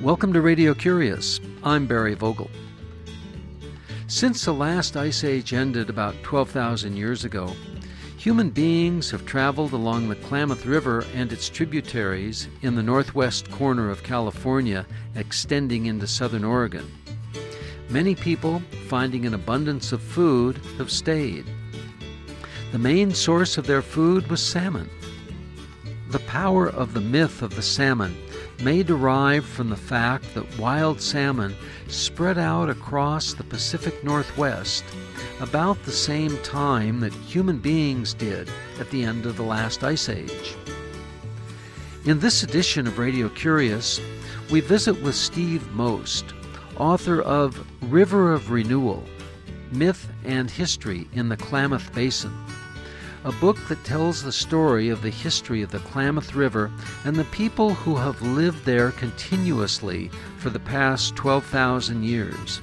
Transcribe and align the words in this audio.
Welcome 0.00 0.32
to 0.34 0.40
Radio 0.40 0.74
Curious. 0.74 1.40
I'm 1.64 1.88
Barry 1.88 2.14
Vogel. 2.14 2.48
Since 4.06 4.44
the 4.44 4.54
last 4.54 4.96
ice 4.96 5.24
age 5.24 5.52
ended 5.52 5.90
about 5.90 6.14
12,000 6.22 6.96
years 6.96 7.24
ago, 7.24 7.52
human 8.16 8.50
beings 8.50 9.10
have 9.10 9.26
traveled 9.26 9.72
along 9.72 10.08
the 10.08 10.14
Klamath 10.14 10.66
River 10.66 11.04
and 11.16 11.32
its 11.32 11.48
tributaries 11.48 12.46
in 12.62 12.76
the 12.76 12.82
northwest 12.82 13.50
corner 13.50 13.90
of 13.90 14.04
California, 14.04 14.86
extending 15.16 15.86
into 15.86 16.06
southern 16.06 16.44
Oregon. 16.44 16.88
Many 17.88 18.14
people, 18.14 18.60
finding 18.86 19.26
an 19.26 19.34
abundance 19.34 19.90
of 19.90 20.00
food, 20.00 20.60
have 20.76 20.92
stayed. 20.92 21.44
The 22.70 22.78
main 22.78 23.12
source 23.12 23.58
of 23.58 23.66
their 23.66 23.82
food 23.82 24.28
was 24.28 24.40
salmon. 24.40 24.88
The 26.10 26.20
power 26.20 26.68
of 26.68 26.94
the 26.94 27.00
myth 27.00 27.42
of 27.42 27.56
the 27.56 27.62
salmon 27.62 28.16
may 28.60 28.82
derive 28.82 29.44
from 29.44 29.70
the 29.70 29.76
fact 29.76 30.34
that 30.34 30.58
wild 30.58 31.00
salmon 31.00 31.54
spread 31.86 32.38
out 32.38 32.68
across 32.68 33.34
the 33.34 33.44
Pacific 33.44 34.02
Northwest 34.02 34.84
about 35.40 35.82
the 35.84 35.92
same 35.92 36.36
time 36.38 37.00
that 37.00 37.12
human 37.12 37.58
beings 37.58 38.14
did 38.14 38.50
at 38.80 38.90
the 38.90 39.04
end 39.04 39.26
of 39.26 39.36
the 39.36 39.42
last 39.42 39.84
ice 39.84 40.08
age. 40.08 40.56
In 42.04 42.18
this 42.18 42.42
edition 42.42 42.86
of 42.86 42.98
Radio 42.98 43.28
Curious, 43.28 44.00
we 44.50 44.60
visit 44.60 45.00
with 45.02 45.14
Steve 45.14 45.70
Most, 45.72 46.24
author 46.76 47.20
of 47.20 47.64
River 47.92 48.32
of 48.32 48.50
Renewal 48.50 49.04
Myth 49.70 50.08
and 50.24 50.50
History 50.50 51.06
in 51.12 51.28
the 51.28 51.36
Klamath 51.36 51.92
Basin 51.94 52.32
a 53.28 53.32
book 53.32 53.58
that 53.68 53.84
tells 53.84 54.22
the 54.22 54.32
story 54.32 54.88
of 54.88 55.02
the 55.02 55.10
history 55.10 55.60
of 55.60 55.70
the 55.70 55.78
Klamath 55.80 56.34
River 56.34 56.70
and 57.04 57.14
the 57.14 57.24
people 57.24 57.74
who 57.74 57.94
have 57.94 58.22
lived 58.22 58.64
there 58.64 58.90
continuously 58.92 60.08
for 60.38 60.48
the 60.48 60.58
past 60.58 61.14
12,000 61.14 62.02
years. 62.02 62.58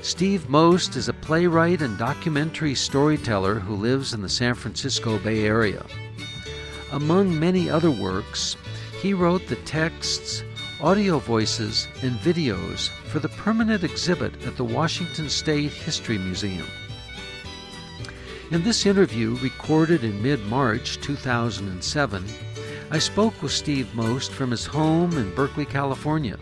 Steve 0.00 0.48
Most 0.48 0.94
is 0.94 1.08
a 1.08 1.12
playwright 1.12 1.82
and 1.82 1.98
documentary 1.98 2.76
storyteller 2.76 3.58
who 3.58 3.74
lives 3.74 4.14
in 4.14 4.22
the 4.22 4.28
San 4.28 4.54
Francisco 4.54 5.18
Bay 5.18 5.44
Area. 5.44 5.84
Among 6.92 7.36
many 7.36 7.68
other 7.68 7.90
works, 7.90 8.56
he 9.00 9.12
wrote 9.12 9.48
the 9.48 9.56
texts, 9.56 10.44
audio 10.80 11.18
voices, 11.18 11.88
and 12.02 12.12
videos 12.20 12.90
for 13.08 13.18
the 13.18 13.28
permanent 13.30 13.82
exhibit 13.82 14.46
at 14.46 14.56
the 14.56 14.64
Washington 14.64 15.28
State 15.28 15.72
History 15.72 16.18
Museum. 16.18 16.66
In 18.52 18.62
this 18.62 18.84
interview, 18.84 19.34
recorded 19.36 20.04
in 20.04 20.22
mid 20.22 20.44
March 20.44 21.00
2007, 21.00 22.22
I 22.90 22.98
spoke 22.98 23.40
with 23.40 23.50
Steve 23.50 23.94
Most 23.94 24.30
from 24.30 24.50
his 24.50 24.66
home 24.66 25.16
in 25.16 25.34
Berkeley, 25.34 25.64
California. 25.64 26.38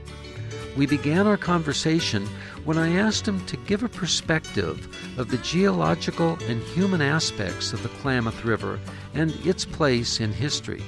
We 0.76 0.86
began 0.86 1.28
our 1.28 1.36
conversation 1.36 2.26
when 2.64 2.78
I 2.78 2.96
asked 2.96 3.28
him 3.28 3.46
to 3.46 3.56
give 3.58 3.84
a 3.84 3.88
perspective 3.88 4.88
of 5.20 5.30
the 5.30 5.38
geological 5.38 6.36
and 6.48 6.60
human 6.60 7.00
aspects 7.00 7.72
of 7.72 7.80
the 7.84 7.88
Klamath 8.00 8.44
River 8.44 8.80
and 9.14 9.30
its 9.46 9.64
place 9.64 10.18
in 10.18 10.32
history. 10.32 10.82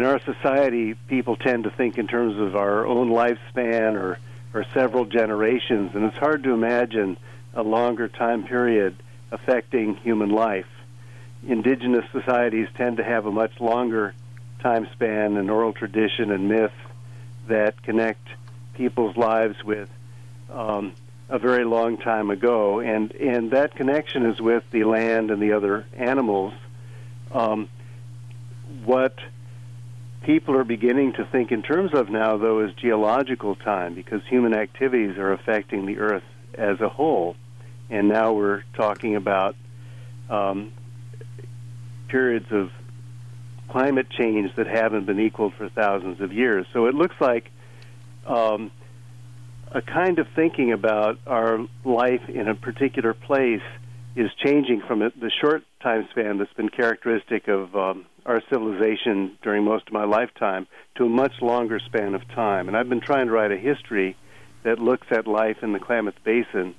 In 0.00 0.06
our 0.06 0.18
society, 0.20 0.94
people 1.08 1.36
tend 1.36 1.64
to 1.64 1.70
think 1.70 1.98
in 1.98 2.06
terms 2.06 2.38
of 2.38 2.56
our 2.56 2.86
own 2.86 3.10
lifespan 3.10 4.00
or, 4.00 4.18
or 4.54 4.64
several 4.72 5.04
generations, 5.04 5.90
and 5.94 6.04
it's 6.04 6.16
hard 6.16 6.42
to 6.42 6.52
imagine 6.52 7.18
a 7.52 7.62
longer 7.62 8.08
time 8.08 8.44
period 8.44 8.96
affecting 9.30 9.96
human 9.96 10.30
life. 10.30 10.64
Indigenous 11.46 12.06
societies 12.12 12.66
tend 12.78 12.96
to 12.96 13.04
have 13.04 13.26
a 13.26 13.30
much 13.30 13.60
longer 13.60 14.14
time 14.60 14.88
span 14.94 15.36
and 15.36 15.50
oral 15.50 15.74
tradition 15.74 16.30
and 16.30 16.48
myth 16.48 16.72
that 17.48 17.82
connect 17.82 18.26
people's 18.72 19.18
lives 19.18 19.62
with 19.62 19.90
um, 20.50 20.94
a 21.28 21.38
very 21.38 21.64
long 21.66 21.98
time 21.98 22.30
ago, 22.30 22.80
and 22.80 23.12
and 23.12 23.50
that 23.50 23.74
connection 23.74 24.24
is 24.24 24.40
with 24.40 24.64
the 24.70 24.84
land 24.84 25.30
and 25.30 25.42
the 25.42 25.52
other 25.52 25.84
animals. 25.92 26.54
Um, 27.32 27.68
what 28.86 29.18
people 30.30 30.56
are 30.56 30.62
beginning 30.62 31.12
to 31.12 31.24
think 31.24 31.50
in 31.50 31.60
terms 31.60 31.90
of 31.92 32.08
now, 32.08 32.36
though, 32.36 32.60
is 32.60 32.72
geological 32.74 33.56
time 33.56 33.94
because 33.94 34.20
human 34.28 34.54
activities 34.54 35.18
are 35.18 35.32
affecting 35.32 35.86
the 35.86 35.98
Earth 35.98 36.22
as 36.54 36.80
a 36.80 36.88
whole. 36.88 37.34
And 37.90 38.08
now 38.08 38.32
we're 38.32 38.62
talking 38.76 39.16
about 39.16 39.56
um, 40.28 40.72
periods 42.06 42.46
of 42.52 42.70
climate 43.70 44.06
change 44.08 44.54
that 44.54 44.68
haven't 44.68 45.04
been 45.04 45.18
equaled 45.18 45.54
for 45.54 45.68
thousands 45.68 46.20
of 46.20 46.32
years. 46.32 46.64
So 46.72 46.86
it 46.86 46.94
looks 46.94 47.16
like 47.20 47.50
um, 48.24 48.70
a 49.72 49.82
kind 49.82 50.20
of 50.20 50.28
thinking 50.36 50.70
about 50.70 51.18
our 51.26 51.58
life 51.84 52.28
in 52.28 52.46
a 52.46 52.54
particular 52.54 53.14
place 53.14 53.62
is 54.14 54.30
changing 54.44 54.82
from 54.86 55.00
the 55.00 55.32
short 55.40 55.64
time 55.80 56.06
span 56.10 56.38
that's 56.38 56.52
been 56.52 56.68
characteristic 56.68 57.48
of 57.48 57.74
um, 57.74 58.06
our 58.26 58.42
civilization 58.50 59.36
during 59.42 59.64
most 59.64 59.86
of 59.88 59.92
my 59.92 60.04
lifetime 60.04 60.66
to 60.96 61.04
a 61.04 61.08
much 61.08 61.32
longer 61.40 61.78
span 61.80 62.14
of 62.14 62.26
time. 62.28 62.68
And 62.68 62.76
I've 62.76 62.88
been 62.88 63.00
trying 63.00 63.26
to 63.26 63.32
write 63.32 63.52
a 63.52 63.56
history 63.56 64.16
that 64.62 64.78
looks 64.78 65.06
at 65.10 65.26
life 65.26 65.58
in 65.62 65.72
the 65.72 65.78
Klamath 65.78 66.22
Basin 66.24 66.74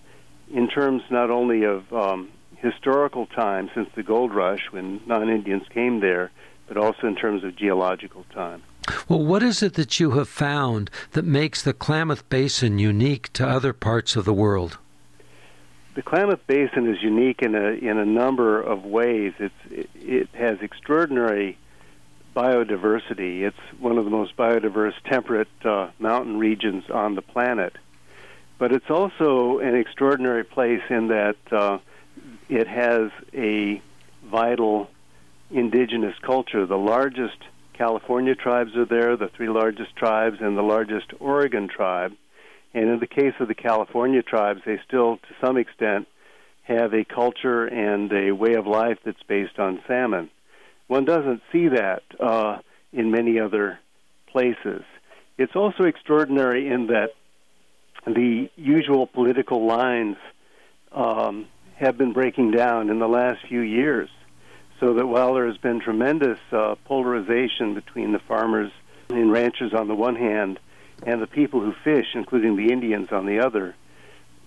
in 0.53 0.67
terms 0.67 1.01
not 1.09 1.29
only 1.29 1.63
of 1.63 1.91
um, 1.94 2.29
historical 2.57 3.25
time 3.25 3.69
since 3.73 3.89
the 3.95 4.03
gold 4.03 4.34
rush 4.34 4.72
when 4.72 5.01
non 5.07 5.29
Indians 5.29 5.63
came 5.73 6.00
there, 6.00 6.31
but 6.68 6.78
also 6.78 7.07
in 7.07 7.16
terms 7.16 7.44
of 7.44 7.56
geological 7.56 8.25
time. 8.33 8.62
Well, 9.07 9.23
what 9.23 9.44
is 9.44 9.62
it 9.62 9.73
that 9.75 10.00
you 10.00 10.12
have 10.12 10.29
found 10.29 10.89
that 11.12 11.25
makes 11.25 11.62
the 11.62 11.73
Klamath 11.73 12.28
Basin 12.29 12.79
unique 12.79 13.31
to 13.33 13.47
other 13.47 13.73
parts 13.73 14.16
of 14.16 14.25
the 14.25 14.33
world? 14.33 14.78
The 15.94 16.02
Klamath 16.02 16.46
Basin 16.47 16.94
is 16.94 17.02
unique 17.02 17.41
in 17.41 17.56
a 17.56 17.72
in 17.72 17.97
a 17.97 18.06
number 18.06 18.62
of 18.62 18.85
ways. 18.85 19.34
It's 19.40 19.53
it, 19.69 19.90
it 19.96 20.29
has 20.34 20.59
extraordinary 20.62 21.57
biodiversity. 22.35 23.41
It's 23.41 23.57
one 23.79 23.97
of 23.97 24.06
the 24.06 24.12
most 24.12 24.38
biodiverse 24.38 24.94
temperate 25.06 25.50
uh, 25.66 25.90
mountain 26.00 26.38
regions 26.38 26.90
on 26.90 27.16
the 27.16 27.22
planet. 27.22 27.75
But 28.57 28.72
it's 28.72 28.90
also 28.90 29.59
an 29.59 29.75
extraordinary 29.75 30.44
place 30.44 30.84
in 30.90 31.07
that 31.07 31.35
uh, 31.51 31.80
it 32.47 32.68
has 32.68 33.12
a 33.34 33.81
vital 34.24 34.90
indigenous 35.50 36.18
culture. 36.22 36.66
The 36.66 36.78
largest 36.78 37.38
California 37.74 38.35
tribes 38.35 38.75
are 38.78 38.85
there, 38.85 39.18
the 39.18 39.28
three 39.28 39.50
largest 39.50 39.96
tribes, 39.96 40.38
and 40.40 40.57
the 40.57 40.62
largest 40.62 41.12
Oregon 41.19 41.68
tribe. 41.68 42.13
And 42.73 42.89
in 42.89 42.99
the 42.99 43.07
case 43.07 43.33
of 43.39 43.47
the 43.47 43.55
California 43.55 44.21
tribes, 44.21 44.61
they 44.65 44.79
still, 44.87 45.17
to 45.17 45.45
some 45.45 45.57
extent, 45.57 46.07
have 46.63 46.93
a 46.93 47.03
culture 47.03 47.65
and 47.65 48.11
a 48.13 48.31
way 48.31 48.53
of 48.53 48.65
life 48.65 48.97
that's 49.03 49.21
based 49.27 49.59
on 49.59 49.81
salmon. 49.87 50.29
One 50.87 51.05
doesn't 51.05 51.41
see 51.51 51.67
that 51.69 52.03
uh, 52.19 52.59
in 52.93 53.11
many 53.11 53.39
other 53.39 53.79
places. 54.27 54.83
It's 55.37 55.55
also 55.55 55.83
extraordinary 55.83 56.67
in 56.67 56.87
that 56.87 57.09
the 58.05 58.49
usual 58.55 59.07
political 59.07 59.65
lines 59.65 60.17
um, 60.91 61.47
have 61.75 61.97
been 61.97 62.13
breaking 62.13 62.51
down 62.51 62.89
in 62.89 62.99
the 62.99 63.07
last 63.07 63.39
few 63.47 63.61
years. 63.61 64.09
So 64.79 64.95
that 64.95 65.05
while 65.05 65.33
there 65.33 65.47
has 65.47 65.57
been 65.57 65.79
tremendous 65.79 66.39
uh, 66.51 66.75
polarization 66.85 67.75
between 67.75 68.12
the 68.12 68.19
farmers 68.19 68.71
and 69.09 69.31
ranchers 69.31 69.74
on 69.74 69.88
the 69.88 69.95
one 69.95 70.15
hand 70.15 70.59
and 71.03 71.21
the 71.21 71.27
people 71.27 71.62
who 71.62 71.74
fish, 71.83 72.07
including 72.13 72.56
the 72.56 72.71
Indians 72.71 73.09
on 73.12 73.25
the 73.25 73.39
other, 73.39 73.75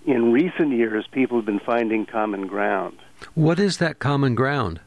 in 0.07 0.33
recent 0.33 0.73
years, 0.73 1.07
people 1.11 1.39
have 1.39 1.47
been 1.47 1.61
finding 1.61 2.07
common 2.07 2.47
ground. 2.47 2.99
What 3.35 3.59
is 3.59 3.79
that 3.79 3.99
common 3.99 4.35
ground? 4.35 4.81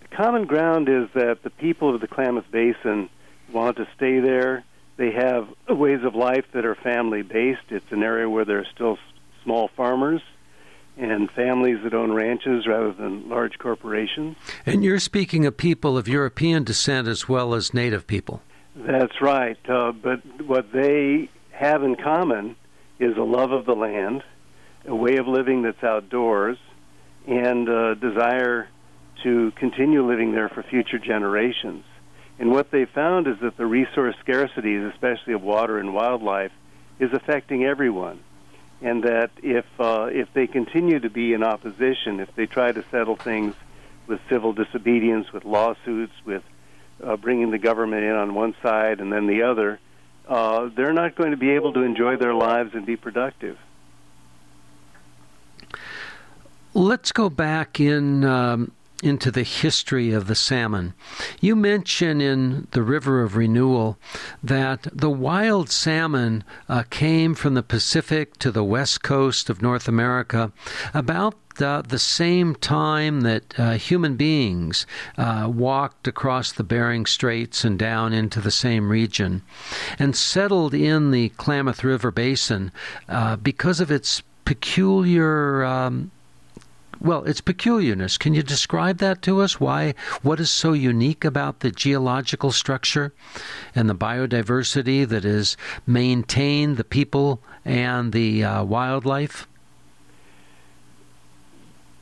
The 0.00 0.16
common 0.16 0.46
ground 0.46 0.88
is 0.88 1.08
that 1.14 1.42
the 1.42 1.50
people 1.50 1.94
of 1.94 2.00
the 2.00 2.08
Klamath 2.08 2.50
Basin 2.50 3.08
want 3.52 3.76
to 3.76 3.86
stay 3.96 4.18
there. 4.18 4.64
They 4.96 5.12
have 5.12 5.48
ways 5.68 6.02
of 6.02 6.14
life 6.14 6.44
that 6.52 6.64
are 6.64 6.74
family 6.74 7.22
based. 7.22 7.70
It's 7.70 7.90
an 7.92 8.02
area 8.02 8.28
where 8.28 8.44
there 8.44 8.58
are 8.58 8.66
still 8.74 8.98
small 9.42 9.68
farmers 9.68 10.20
and 10.96 11.30
families 11.30 11.78
that 11.84 11.94
own 11.94 12.12
ranches 12.12 12.66
rather 12.66 12.92
than 12.92 13.28
large 13.28 13.58
corporations. 13.58 14.36
And 14.66 14.84
you're 14.84 14.98
speaking 14.98 15.46
of 15.46 15.56
people 15.56 15.96
of 15.96 16.06
European 16.06 16.64
descent 16.64 17.08
as 17.08 17.28
well 17.28 17.54
as 17.54 17.72
native 17.72 18.06
people. 18.06 18.42
That's 18.74 19.20
right. 19.20 19.58
Uh, 19.68 19.92
but 19.92 20.22
what 20.40 20.72
they 20.72 21.28
have 21.52 21.82
in 21.82 21.96
common 21.96 22.56
is 22.98 23.16
a 23.16 23.22
love 23.22 23.52
of 23.52 23.66
the 23.66 23.74
land, 23.74 24.22
a 24.86 24.94
way 24.94 25.16
of 25.16 25.26
living 25.26 25.62
that's 25.62 25.82
outdoors, 25.82 26.58
and 27.26 27.68
a 27.68 27.94
desire 27.94 28.68
to 29.22 29.52
continue 29.52 30.06
living 30.06 30.32
there 30.32 30.48
for 30.48 30.62
future 30.62 30.98
generations. 30.98 31.84
And 32.38 32.50
what 32.50 32.70
they 32.70 32.86
found 32.86 33.28
is 33.28 33.38
that 33.40 33.56
the 33.56 33.66
resource 33.66 34.16
scarcities, 34.26 34.90
especially 34.92 35.34
of 35.34 35.42
water 35.42 35.78
and 35.78 35.94
wildlife, 35.94 36.52
is 36.98 37.12
affecting 37.12 37.64
everyone. 37.64 38.20
And 38.80 39.04
that 39.04 39.30
if 39.42 39.64
uh, 39.78 40.08
if 40.10 40.32
they 40.34 40.48
continue 40.48 40.98
to 40.98 41.10
be 41.10 41.34
in 41.34 41.44
opposition, 41.44 42.18
if 42.18 42.34
they 42.34 42.46
try 42.46 42.72
to 42.72 42.84
settle 42.90 43.14
things 43.14 43.54
with 44.08 44.20
civil 44.28 44.52
disobedience, 44.52 45.32
with 45.32 45.44
lawsuits, 45.44 46.14
with 46.24 46.42
uh, 47.02 47.16
bringing 47.16 47.50
the 47.50 47.58
government 47.58 48.04
in 48.04 48.12
on 48.12 48.34
one 48.34 48.54
side 48.62 49.00
and 49.00 49.12
then 49.12 49.26
the 49.26 49.42
other, 49.42 49.78
uh, 50.28 50.68
they're 50.76 50.92
not 50.92 51.14
going 51.14 51.32
to 51.32 51.36
be 51.36 51.50
able 51.50 51.72
to 51.72 51.80
enjoy 51.80 52.16
their 52.16 52.34
lives 52.34 52.74
and 52.74 52.86
be 52.86 52.96
productive. 52.96 53.58
Let's 56.74 57.12
go 57.12 57.28
back 57.28 57.80
in 57.80 58.24
um, 58.24 58.72
into 59.02 59.30
the 59.30 59.42
history 59.42 60.12
of 60.12 60.28
the 60.28 60.34
salmon. 60.34 60.94
You 61.40 61.56
mention 61.56 62.20
in 62.20 62.68
the 62.70 62.82
River 62.82 63.22
of 63.22 63.36
Renewal 63.36 63.98
that 64.42 64.86
the 64.92 65.10
wild 65.10 65.70
salmon 65.70 66.44
uh, 66.68 66.84
came 66.88 67.34
from 67.34 67.54
the 67.54 67.62
Pacific 67.62 68.38
to 68.38 68.50
the 68.50 68.64
west 68.64 69.02
coast 69.02 69.50
of 69.50 69.60
North 69.60 69.88
America 69.88 70.52
about 70.94 71.34
uh, 71.60 71.82
the 71.82 71.98
same 71.98 72.54
time 72.54 73.22
that 73.22 73.58
uh, 73.58 73.72
human 73.72 74.16
beings 74.16 74.86
uh, 75.18 75.50
walked 75.52 76.06
across 76.08 76.52
the 76.52 76.64
Bering 76.64 77.04
Straits 77.04 77.64
and 77.64 77.78
down 77.78 78.12
into 78.12 78.40
the 78.40 78.50
same 78.50 78.88
region 78.88 79.42
and 79.98 80.16
settled 80.16 80.72
in 80.72 81.10
the 81.10 81.28
Klamath 81.30 81.84
River 81.84 82.10
Basin 82.10 82.72
uh, 83.08 83.36
because 83.36 83.80
of 83.80 83.90
its 83.90 84.22
peculiar. 84.44 85.64
Um, 85.64 86.10
well, 87.02 87.24
its 87.24 87.40
peculiarness. 87.40 88.16
Can 88.16 88.32
you 88.32 88.42
describe 88.42 88.98
that 88.98 89.22
to 89.22 89.40
us? 89.40 89.58
Why? 89.58 89.94
What 90.22 90.38
is 90.38 90.50
so 90.50 90.72
unique 90.72 91.24
about 91.24 91.60
the 91.60 91.70
geological 91.70 92.52
structure 92.52 93.12
and 93.74 93.88
the 93.88 93.94
biodiversity 93.94 95.08
that 95.08 95.24
is 95.24 95.56
maintained, 95.86 96.76
the 96.76 96.84
people 96.84 97.40
and 97.64 98.12
the 98.12 98.44
uh, 98.44 98.64
wildlife? 98.64 99.48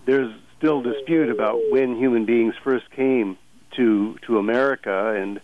There's 0.04 0.34
still 0.58 0.82
dispute 0.82 1.30
about 1.30 1.58
when 1.70 1.96
human 1.96 2.26
beings 2.26 2.54
first 2.62 2.90
came 2.90 3.38
to 3.76 4.18
to 4.26 4.38
America, 4.38 5.14
and 5.16 5.40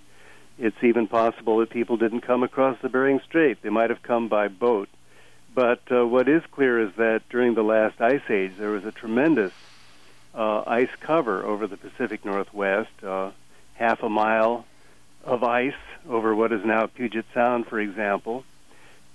it's 0.59 0.77
even 0.83 1.07
possible 1.07 1.59
that 1.59 1.71
people 1.71 1.97
didn't 1.97 2.21
come 2.21 2.43
across 2.43 2.77
the 2.83 2.89
Bering 2.89 3.21
Strait. 3.27 3.63
They 3.63 3.71
might 3.71 3.89
have 3.89 4.03
come 4.03 4.29
by 4.29 4.49
boat. 4.49 4.89
But 5.57 5.81
uh, 5.91 6.07
what 6.07 6.29
is 6.29 6.43
clear 6.51 6.79
is 6.83 6.93
that 6.99 7.23
during 7.31 7.55
the 7.55 7.63
last 7.63 7.99
ice 7.99 8.21
age, 8.29 8.53
there 8.59 8.69
was 8.69 8.85
a 8.85 8.93
tremendous 8.93 9.55
uh, 10.35 10.63
ice 10.67 10.91
cover 11.01 11.47
over 11.47 11.67
the 11.67 11.79
Pacific 11.79 12.27
Northwest, 12.27 12.91
uh, 13.03 13.31
half 13.73 14.03
a 14.03 14.11
mile 14.11 14.67
of 15.25 15.43
ice 15.43 15.73
over 16.07 16.35
what 16.35 16.53
is 16.53 16.63
now 16.63 16.87
Puget 16.89 17.25
Sound, 17.33 17.67
for 17.69 17.81
example. 17.81 18.45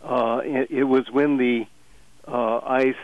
Uh, 0.04 0.42
it, 0.44 0.72
it 0.72 0.84
was 0.86 1.12
when 1.12 1.38
the 1.38 1.68
uh, 2.28 2.60
ice 2.66 2.96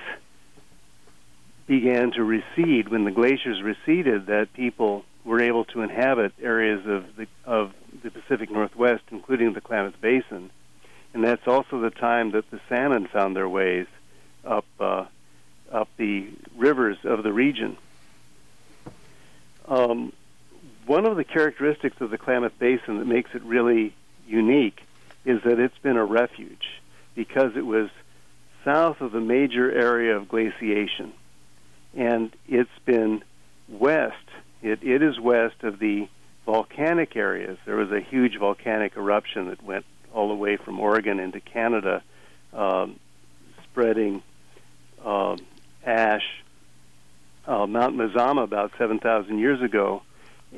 began 1.67 2.09
to 2.13 2.23
recede, 2.23 2.89
when 2.89 3.03
the 3.03 3.11
glaciers 3.11 3.61
receded, 3.61 4.25
that 4.25 4.51
people 4.53 5.05
were 5.23 5.43
able 5.43 5.63
to 5.65 5.81
inhabit 5.81 6.33
areas 6.41 6.87
of 6.87 7.05
the 7.15 7.27
of 7.45 7.71
the 8.01 8.09
Pacific 8.09 8.49
Northwest, 8.49 9.03
including 9.11 9.53
the 9.53 9.61
Klamath 9.61 10.01
Basin 10.01 10.49
and 11.17 11.25
that's 11.25 11.47
also 11.47 11.79
the 11.79 11.89
time 11.89 12.29
that 12.29 12.47
the 12.51 12.59
salmon 12.69 13.07
found 13.07 13.35
their 13.35 13.49
ways 13.49 13.87
up 14.45 14.65
uh, 14.79 15.05
up 15.71 15.89
the 15.97 16.27
rivers 16.55 16.97
of 17.03 17.23
the 17.23 17.33
region. 17.33 17.75
Um, 19.67 20.13
one 20.85 21.07
of 21.07 21.17
the 21.17 21.23
characteristics 21.23 21.99
of 22.01 22.11
the 22.11 22.19
Klamath 22.19 22.59
Basin 22.59 22.99
that 22.99 23.07
makes 23.07 23.33
it 23.33 23.41
really 23.41 23.95
unique 24.27 24.83
is 25.25 25.41
that 25.41 25.57
it's 25.57 25.77
been 25.79 25.97
a 25.97 26.05
refuge 26.05 26.79
because 27.15 27.57
it 27.57 27.65
was 27.65 27.89
south 28.63 29.01
of 29.01 29.11
the 29.11 29.19
major 29.19 29.71
area 29.71 30.15
of 30.15 30.29
glaciation, 30.29 31.13
and 31.95 32.31
it's 32.47 32.69
been 32.85 33.23
west. 33.67 34.15
It, 34.61 34.83
it 34.83 35.01
is 35.01 35.19
west 35.19 35.63
of 35.63 35.79
the 35.79 36.09
volcanic 36.45 37.15
areas. 37.15 37.57
There 37.65 37.75
was 37.75 37.91
a 37.91 38.01
huge 38.01 38.37
volcanic 38.37 38.95
eruption 38.95 39.47
that 39.47 39.63
went 39.63 39.85
all 40.17 40.27
the 40.27 40.35
way 40.35 40.57
from 40.57 40.79
Oregon 40.79 41.19
into 41.19 41.39
Canada, 41.39 42.01
um, 42.51 42.99
spreading 43.63 44.23
uh, 45.05 45.37
ash. 45.85 46.23
Uh, 47.45 47.67
Mount 47.67 47.95
Mazama, 47.95 48.43
about 48.43 48.71
7,000 48.79 49.37
years 49.37 49.61
ago, 49.61 50.01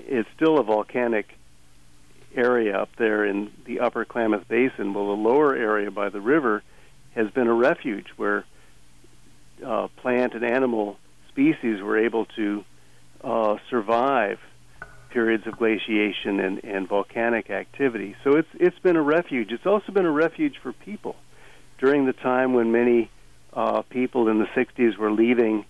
is 0.07 0.25
still 0.35 0.57
a 0.57 0.63
volcanic 0.63 1.27
area 2.33 2.77
up 2.77 2.89
there 2.97 3.25
in 3.25 3.51
the 3.65 3.81
upper 3.81 4.05
Klamath 4.05 4.47
Basin. 4.47 4.93
Well, 4.93 5.07
the 5.07 5.21
lower 5.21 5.53
area 5.55 5.91
by 5.91 6.07
the 6.09 6.21
river 6.21 6.63
has 7.13 7.29
been 7.31 7.47
a 7.47 7.53
refuge 7.53 8.07
where 8.15 8.45
uh, 9.63 9.89
plant 9.97 10.35
and 10.35 10.45
animal 10.45 10.97
species 11.27 11.81
were 11.81 11.97
able 11.97 12.25
to 12.37 12.63
uh, 13.23 13.57
survive 13.69 14.39
periods 15.09 15.47
of 15.47 15.57
glaciation 15.57 16.39
and, 16.39 16.63
and 16.63 16.87
volcanic 16.87 17.49
activity. 17.49 18.15
So 18.23 18.37
it's 18.37 18.49
it's 18.53 18.79
been 18.79 18.95
a 18.95 19.01
refuge. 19.01 19.51
It's 19.51 19.65
also 19.65 19.91
been 19.91 20.05
a 20.05 20.11
refuge 20.11 20.57
for 20.61 20.73
people 20.73 21.15
during 21.79 22.05
the 22.05 22.13
time 22.13 22.53
when 22.53 22.71
many 22.71 23.09
uh, 23.53 23.81
people 23.83 24.27
in 24.27 24.39
the 24.39 24.45
60s 24.45 24.97
were 24.97 25.11
leaving 25.11 25.65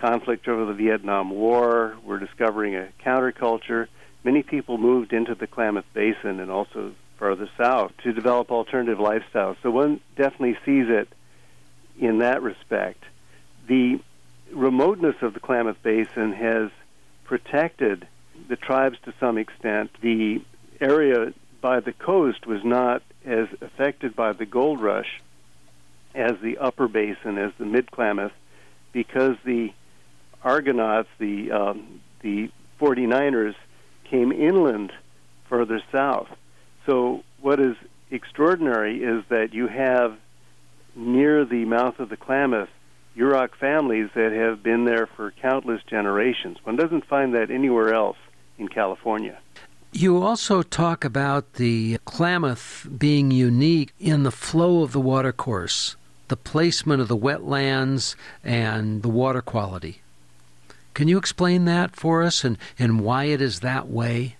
conflict 0.00 0.48
over 0.48 0.66
the 0.66 0.74
Vietnam 0.74 1.30
War, 1.30 1.96
were 2.04 2.18
discovering 2.18 2.76
a 2.76 2.88
counterculture. 3.04 3.86
Many 4.22 4.42
people 4.42 4.78
moved 4.78 5.12
into 5.12 5.34
the 5.34 5.46
Klamath 5.46 5.86
Basin 5.94 6.40
and 6.40 6.50
also 6.50 6.92
further 7.18 7.48
south 7.56 7.92
to 8.02 8.12
develop 8.12 8.50
alternative 8.50 8.98
lifestyles. 8.98 9.56
So 9.62 9.70
one 9.70 10.00
definitely 10.16 10.58
sees 10.64 10.88
it 10.88 11.08
in 11.98 12.18
that 12.18 12.42
respect. 12.42 13.02
The 13.66 14.00
remoteness 14.52 15.16
of 15.22 15.32
the 15.34 15.40
Klamath 15.40 15.82
Basin 15.82 16.32
has 16.32 16.70
protected 17.24 18.06
the 18.48 18.56
tribes 18.56 18.98
to 19.04 19.14
some 19.20 19.38
extent. 19.38 19.90
The 20.00 20.42
area 20.80 21.32
by 21.60 21.80
the 21.80 21.92
coast 21.92 22.46
was 22.46 22.64
not 22.64 23.02
as 23.24 23.48
affected 23.60 24.14
by 24.14 24.32
the 24.32 24.46
gold 24.46 24.80
rush 24.80 25.20
as 26.14 26.32
the 26.42 26.58
upper 26.58 26.88
basin, 26.88 27.38
as 27.38 27.52
the 27.58 27.64
mid 27.64 27.90
Klamath, 27.90 28.32
because 28.92 29.36
the 29.44 29.72
Argonauts, 30.42 31.08
the 31.18 31.50
um, 31.50 32.00
the 32.20 32.50
49ers, 32.80 33.54
came 34.04 34.30
inland 34.30 34.92
further 35.48 35.82
south. 35.90 36.28
So 36.86 37.24
what 37.40 37.60
is 37.60 37.76
extraordinary 38.10 39.02
is 39.02 39.24
that 39.30 39.54
you 39.54 39.66
have 39.66 40.16
near 40.94 41.44
the 41.44 41.64
mouth 41.64 41.98
of 41.98 42.08
the 42.08 42.16
Klamath 42.16 42.68
Yurok 43.16 43.54
families 43.54 44.10
that 44.14 44.32
have 44.32 44.62
been 44.62 44.84
there 44.84 45.06
for 45.06 45.30
countless 45.30 45.82
generations. 45.84 46.58
One 46.64 46.76
doesn't 46.76 47.06
find 47.06 47.34
that 47.34 47.50
anywhere 47.50 47.94
else 47.94 48.16
in 48.58 48.68
California. 48.68 49.38
You 49.92 50.22
also 50.22 50.62
talk 50.62 51.04
about 51.04 51.54
the 51.54 51.98
Klamath 52.04 52.86
being 52.98 53.30
unique 53.30 53.92
in 54.00 54.24
the 54.24 54.32
flow 54.32 54.82
of 54.82 54.92
the 54.92 55.00
watercourse, 55.00 55.94
the 56.28 56.36
placement 56.36 57.00
of 57.00 57.08
the 57.08 57.16
wetlands, 57.16 58.16
and 58.42 59.02
the 59.02 59.08
water 59.08 59.40
quality. 59.40 60.00
Can 60.94 61.08
you 61.08 61.16
explain 61.18 61.64
that 61.66 61.94
for 61.94 62.22
us 62.22 62.44
and, 62.44 62.58
and 62.78 63.00
why 63.00 63.24
it 63.24 63.40
is 63.40 63.60
that 63.60 63.88
way? 63.88 64.36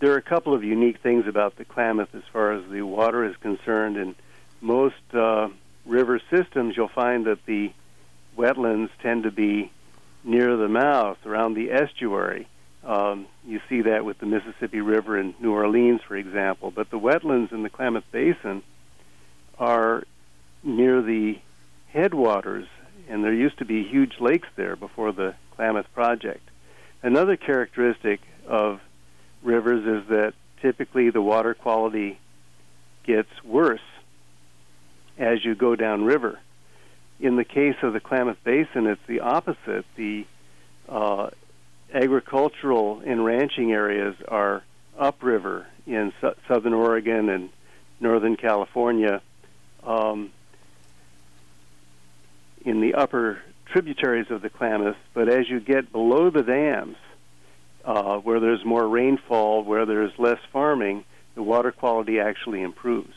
There 0.00 0.12
are 0.12 0.18
a 0.18 0.22
couple 0.22 0.54
of 0.54 0.64
unique 0.64 0.98
things 0.98 1.26
about 1.26 1.56
the 1.56 1.64
Klamath 1.64 2.14
as 2.14 2.22
far 2.32 2.52
as 2.52 2.62
the 2.70 2.82
water 2.82 3.24
is 3.24 3.36
concerned. 3.36 3.96
In 3.96 4.14
most 4.60 5.14
uh, 5.14 5.48
river 5.86 6.20
systems, 6.30 6.76
you'll 6.76 6.88
find 6.88 7.26
that 7.26 7.44
the 7.46 7.72
wetlands 8.36 8.90
tend 9.00 9.22
to 9.22 9.30
be 9.30 9.70
near 10.22 10.56
the 10.56 10.68
mouth, 10.68 11.18
around 11.26 11.54
the 11.54 11.70
estuary. 11.70 12.48
Um, 12.84 13.26
you 13.46 13.60
see 13.68 13.82
that 13.82 14.04
with 14.04 14.18
the 14.18 14.26
Mississippi 14.26 14.80
River 14.80 15.18
in 15.18 15.34
New 15.40 15.52
Orleans, 15.52 16.00
for 16.06 16.16
example. 16.16 16.70
But 16.70 16.90
the 16.90 16.98
wetlands 16.98 17.52
in 17.52 17.62
the 17.62 17.70
Klamath 17.70 18.04
Basin 18.12 18.62
are 19.58 20.04
near 20.62 21.00
the 21.00 21.38
headwaters, 21.88 22.66
and 23.08 23.24
there 23.24 23.32
used 23.32 23.58
to 23.58 23.64
be 23.64 23.84
huge 23.84 24.20
lakes 24.20 24.48
there 24.56 24.76
before 24.76 25.12
the 25.12 25.34
Klamath 25.56 25.86
Project. 25.94 26.46
Another 27.02 27.36
characteristic 27.36 28.20
of 28.46 28.80
rivers 29.42 30.02
is 30.02 30.08
that 30.08 30.34
typically 30.60 31.10
the 31.10 31.22
water 31.22 31.54
quality 31.54 32.18
gets 33.04 33.28
worse 33.44 33.80
as 35.18 35.44
you 35.44 35.54
go 35.54 35.76
downriver. 35.76 36.38
In 37.20 37.36
the 37.36 37.44
case 37.44 37.76
of 37.82 37.92
the 37.92 38.00
Klamath 38.00 38.42
Basin, 38.42 38.86
it's 38.86 39.00
the 39.06 39.20
opposite. 39.20 39.84
The 39.96 40.26
uh, 40.88 41.30
agricultural 41.94 43.00
and 43.06 43.24
ranching 43.24 43.72
areas 43.72 44.16
are 44.28 44.62
upriver 44.98 45.66
in 45.86 46.12
su- 46.20 46.34
southern 46.48 46.74
Oregon 46.74 47.28
and 47.28 47.50
northern 48.00 48.36
California. 48.36 49.22
Um, 49.84 50.32
in 52.64 52.80
the 52.80 52.94
upper 52.94 53.42
tributaries 53.66 54.30
of 54.30 54.42
the 54.42 54.50
Klamath, 54.50 54.96
but 55.12 55.28
as 55.28 55.48
you 55.48 55.60
get 55.60 55.92
below 55.92 56.30
the 56.30 56.42
dams, 56.42 56.96
uh, 57.84 58.18
where 58.18 58.40
there's 58.40 58.64
more 58.64 58.88
rainfall, 58.88 59.62
where 59.62 59.84
there's 59.84 60.18
less 60.18 60.38
farming, 60.52 61.04
the 61.34 61.42
water 61.42 61.70
quality 61.70 62.18
actually 62.18 62.62
improves. 62.62 63.14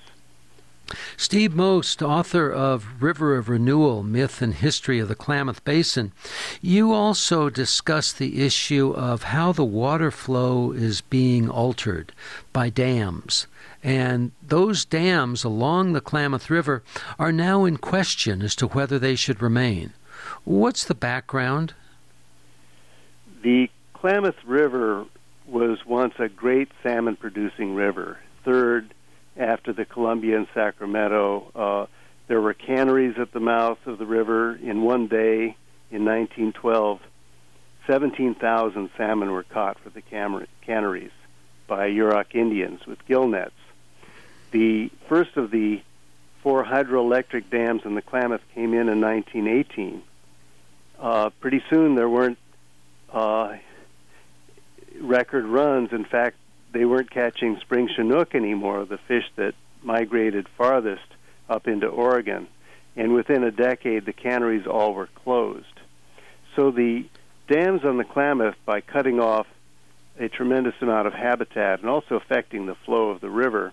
Steve 1.17 1.53
Most, 1.53 2.01
author 2.01 2.50
of 2.51 3.01
River 3.01 3.36
of 3.36 3.50
Renewal 3.50 4.03
Myth 4.03 4.41
and 4.41 4.53
History 4.53 5.00
of 5.00 5.10
the 5.10 5.15
Klamath 5.15 5.63
Basin, 5.65 6.13
you 6.62 6.94
also 6.94 7.50
discuss 7.50 8.13
the 8.13 8.46
issue 8.46 8.91
of 8.91 9.24
how 9.24 9.51
the 9.51 9.65
water 9.65 10.12
flow 10.12 10.72
is 10.72 11.01
being 11.01 11.50
altered 11.50 12.13
by 12.53 12.70
dams. 12.70 13.48
And 13.84 14.32
those 14.41 14.86
dams 14.86 15.44
along 15.44 15.94
the 15.94 16.01
Klamath 16.01 16.50
River 16.50 16.84
are 17.20 17.32
now 17.32 17.65
in 17.65 17.77
question 17.77 18.41
as 18.41 18.56
to 18.56 18.67
whether 18.67 18.98
they 18.98 19.15
should 19.15 19.41
remain. 19.41 19.94
What's 20.46 20.86
the 20.86 20.96
background? 20.96 21.74
The 23.41 23.70
Klamath 23.94 24.44
River 24.46 25.06
was 25.46 25.86
once 25.86 26.15
a 26.20 26.29
great 26.29 26.70
salmon 26.84 27.15
producing 27.15 27.75
river, 27.75 28.20
third 28.44 28.94
after 29.38 29.74
the 29.74 29.86
Columbia 29.86 30.38
and 30.38 30.48
Sacramento. 30.53 31.51
Uh, 31.56 31.86
there 32.27 32.41
were 32.41 32.53
canneries 32.53 33.17
at 33.17 33.32
the 33.32 33.39
mouth 33.39 33.79
of 33.86 33.98
the 33.98 34.06
river. 34.06 34.56
In 34.56 34.82
one 34.82 35.08
day 35.08 35.56
in 35.91 36.03
1912, 36.06 37.00
17,000 37.86 38.89
salmon 38.98 39.32
were 39.32 39.44
caught 39.44 39.79
for 39.79 39.89
the 39.89 40.01
canneries 40.01 41.12
by 41.67 41.89
Yurok 41.89 42.36
Indians 42.36 42.86
with 42.86 43.06
gill 43.08 43.27
nets. 43.27 43.51
The 44.51 44.89
first 45.08 45.38
of 45.38 45.51
the 45.51 45.82
four 46.41 46.63
hydroelectric 46.63 47.50
dams 47.50 47.82
in 47.86 47.96
the 47.96 48.01
Klamath 48.01 48.41
came 48.53 48.74
in 48.74 48.89
in 48.89 49.01
1918. 49.01 50.03
Uh, 51.00 51.29
pretty 51.41 51.63
soon 51.70 51.96
there 51.96 52.10
weren't 52.10 52.38
uh, 53.12 53.56
record 55.00 55.46
runs. 55.46 55.91
In 55.91 56.06
fact, 56.06 56.38
they 56.72 56.86
weren't 56.86 57.10
catching 57.10 57.60
spring 57.60 57.90
chinook 57.96 58.36
anymore, 58.36 58.86
the 58.86 58.98
fish 58.98 59.26
that 59.36 59.54
migrated 59.84 60.48
farthest 60.58 61.06
up 61.50 61.68
into 61.68 61.88
Oregon. 61.88 62.48
And 62.96 63.14
within 63.14 63.44
a 63.44 63.52
decade, 63.52 64.06
the 64.06 64.14
canneries 64.14 64.66
all 64.66 64.94
were 64.94 65.08
closed. 65.08 65.66
So 66.56 66.72
the 66.72 67.06
dams 67.48 67.86
on 67.86 67.98
the 67.98 68.04
Klamath, 68.04 68.56
by 68.66 68.82
cutting 68.82 69.20
off 69.20 69.48
a 70.20 70.28
tremendous 70.28 70.74
amount 70.82 71.08
of 71.08 71.14
habitat 71.14 71.80
and 71.80 71.90
also 71.90 72.16
affecting 72.16 72.66
the 72.66 72.76
flow 72.86 73.10
of 73.10 73.22
the 73.22 73.30
river 73.30 73.72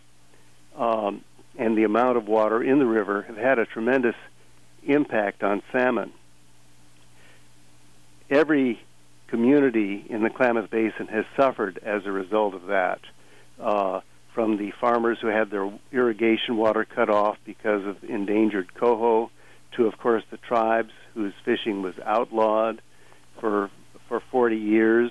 um, 0.76 1.24
and 1.56 1.76
the 1.76 1.84
amount 1.84 2.18
of 2.18 2.28
water 2.28 2.62
in 2.62 2.78
the 2.78 2.86
river, 2.86 3.22
have 3.22 3.36
had 3.36 3.58
a 3.58 3.64
tremendous 3.64 4.16
impact 4.82 5.42
on 5.42 5.62
salmon. 5.72 6.12
Every 8.28 8.80
community 9.28 10.04
in 10.08 10.22
the 10.22 10.30
Klamath 10.30 10.70
Basin 10.70 11.06
has 11.08 11.24
suffered 11.36 11.78
as 11.82 12.06
a 12.06 12.12
result 12.12 12.54
of 12.54 12.66
that. 12.66 13.00
Uh, 13.60 14.00
from 14.34 14.56
the 14.56 14.72
farmers 14.80 15.18
who 15.20 15.28
had 15.28 15.50
their 15.50 15.72
irrigation 15.92 16.56
water 16.56 16.84
cut 16.84 17.08
off 17.08 17.36
because 17.44 17.86
of 17.86 18.02
endangered 18.02 18.74
coho, 18.74 19.30
to 19.76 19.86
of 19.86 19.96
course 19.98 20.24
the 20.30 20.36
tribes 20.36 20.90
whose 21.14 21.32
fishing 21.44 21.82
was 21.82 21.94
outlawed 22.04 22.82
for 23.40 23.70
for 24.08 24.20
40 24.30 24.56
years. 24.56 25.10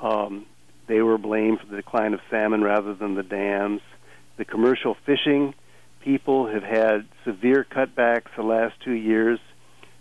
Um, 0.00 0.46
they 0.86 1.02
were 1.02 1.18
blamed 1.18 1.60
for 1.60 1.66
the 1.66 1.76
decline 1.76 2.14
of 2.14 2.20
salmon 2.30 2.62
rather 2.62 2.94
than 2.94 3.14
the 3.14 3.22
dams. 3.22 3.82
The 4.38 4.44
commercial 4.44 4.96
fishing 5.06 5.54
people 6.00 6.46
have 6.46 6.62
had 6.62 7.06
severe 7.24 7.66
cutbacks 7.70 8.34
the 8.36 8.42
last 8.42 8.74
two 8.82 8.92
years 8.92 9.38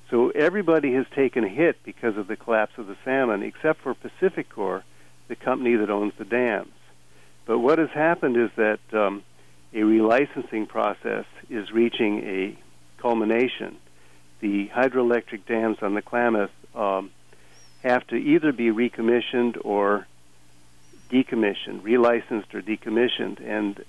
so 0.10 0.30
everybody 0.30 0.94
has 0.94 1.06
taken 1.14 1.44
a 1.44 1.50
hit 1.50 1.84
because 1.84 2.16
of 2.18 2.28
the 2.28 2.38
collapse 2.38 2.78
of 2.78 2.88
the 2.88 2.96
salmon, 3.04 3.44
except 3.44 3.82
for 3.82 3.94
PacifiCorp, 3.94 4.84
the 5.28 5.36
company 5.36 5.76
that 5.76 5.90
owns 5.90 6.14
the 6.18 6.26
dams. 6.26 6.72
But 7.46 7.60
what 7.60 7.80
has 7.80 7.90
happened 7.90 8.38
is 8.38 8.50
that 8.56 8.80
um, 8.94 9.24
a 9.74 9.80
relicensing 9.80 10.68
process 10.68 11.26
is 11.50 11.72
reaching 11.72 12.24
a 12.24 12.58
culmination. 13.02 13.78
The 14.40 14.68
hydroelectric 14.68 15.46
dams 15.46 15.78
on 15.82 15.94
the 15.94 16.02
Klamath 16.02 16.52
um, 16.76 17.12
have 17.84 18.06
to 18.08 18.16
either 18.16 18.52
be 18.52 18.72
recommissioned 18.72 19.58
or 19.64 20.08
decommissioned, 21.10 21.82
relicensed 21.82 22.54
or 22.54 22.62
decommissioned, 22.62 23.42
and 23.46 23.84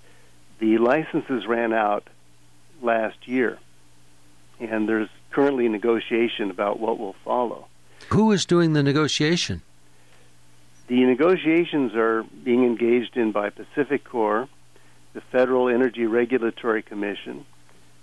the 0.59 0.79
licenses 0.79 1.47
ran 1.47 1.73
out 1.73 2.09
last 2.83 3.29
year. 3.29 3.59
And 4.61 4.89
there's 4.89 5.11
currently 5.31 5.67
in 5.67 5.73
negotiation 5.73 6.51
about 6.51 6.81
what 6.81 6.99
will 6.99 7.15
follow. 7.25 7.67
Who 8.09 8.33
is 8.33 8.47
doing 8.47 8.73
the 8.73 8.83
negotiation? 8.83 9.63
The 10.89 11.05
negotiations 11.05 11.95
are 11.95 12.23
being 12.23 12.65
engaged 12.65 13.17
in 13.17 13.33
by 13.33 13.51
PacifiCorp, 13.51 14.49
the 15.13 15.21
Federal 15.21 15.69
Energy 15.69 16.07
Regulatory 16.07 16.83
Commission, 16.83 17.45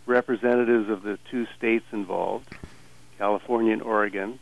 representatives 0.06 0.90
of 0.90 1.02
the 1.02 1.18
two 1.32 1.48
states 1.58 1.86
involved, 1.92 2.48
California 3.18 3.74
and 3.74 3.82
Oregon, 3.82 4.40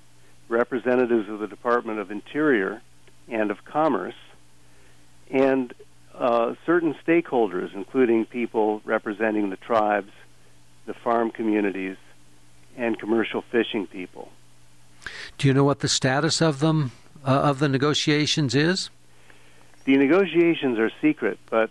representatives 0.49 1.29
of 1.29 1.39
the 1.39 1.47
Department 1.47 1.99
of 1.99 2.11
Interior 2.11 2.81
and 3.29 3.49
of 3.49 3.63
Commerce, 3.63 4.15
and 5.31 5.73
uh, 6.13 6.55
certain 6.65 6.95
stakeholders, 7.05 7.73
including 7.73 8.25
people 8.25 8.81
representing 8.83 9.49
the 9.49 9.55
tribes, 9.55 10.11
the 10.85 10.93
farm 10.93 11.31
communities, 11.31 11.97
and 12.77 12.99
commercial 12.99 13.41
fishing 13.41 13.87
people. 13.87 14.29
Do 15.37 15.47
you 15.47 15.53
know 15.53 15.63
what 15.63 15.79
the 15.79 15.87
status 15.87 16.41
of 16.41 16.59
them 16.59 16.91
uh, 17.25 17.29
of 17.29 17.59
the 17.59 17.69
negotiations 17.69 18.55
is? 18.55 18.89
The 19.85 19.97
negotiations 19.97 20.79
are 20.79 20.91
secret, 21.01 21.39
but 21.49 21.69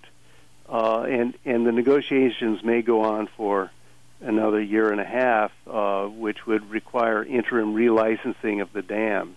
uh, 0.69 1.03
and 1.03 1.35
and 1.45 1.67
the 1.67 1.73
negotiations 1.73 2.63
may 2.63 2.83
go 2.83 3.03
on 3.03 3.29
for 3.37 3.71
another 4.21 4.61
year 4.61 4.91
and 4.91 5.01
a 5.01 5.05
half, 5.05 5.51
uh, 5.67 6.07
which 6.07 6.47
would 6.47 6.71
require 6.71 7.25
interim 7.25 7.75
relicensing 7.75 8.63
of 8.63 8.73
the 8.73 8.83
dams. 8.83 9.37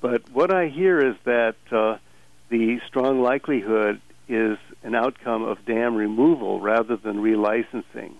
But 0.00 0.28
what 0.30 0.52
I 0.52 0.68
hear 0.68 0.98
is 0.98 1.16
that 1.24 1.56
uh, 1.70 1.98
the 2.48 2.80
strong 2.86 3.20
likelihood 3.20 4.00
is 4.28 4.58
an 4.82 4.94
outcome 4.94 5.42
of 5.42 5.64
dam 5.64 5.94
removal 5.94 6.60
rather 6.60 6.96
than 6.96 7.16
relicensing 7.16 8.14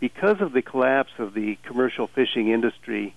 because 0.00 0.40
of 0.40 0.52
the 0.52 0.62
collapse 0.62 1.12
of 1.18 1.34
the 1.34 1.56
commercial 1.64 2.06
fishing 2.06 2.48
industry 2.48 3.14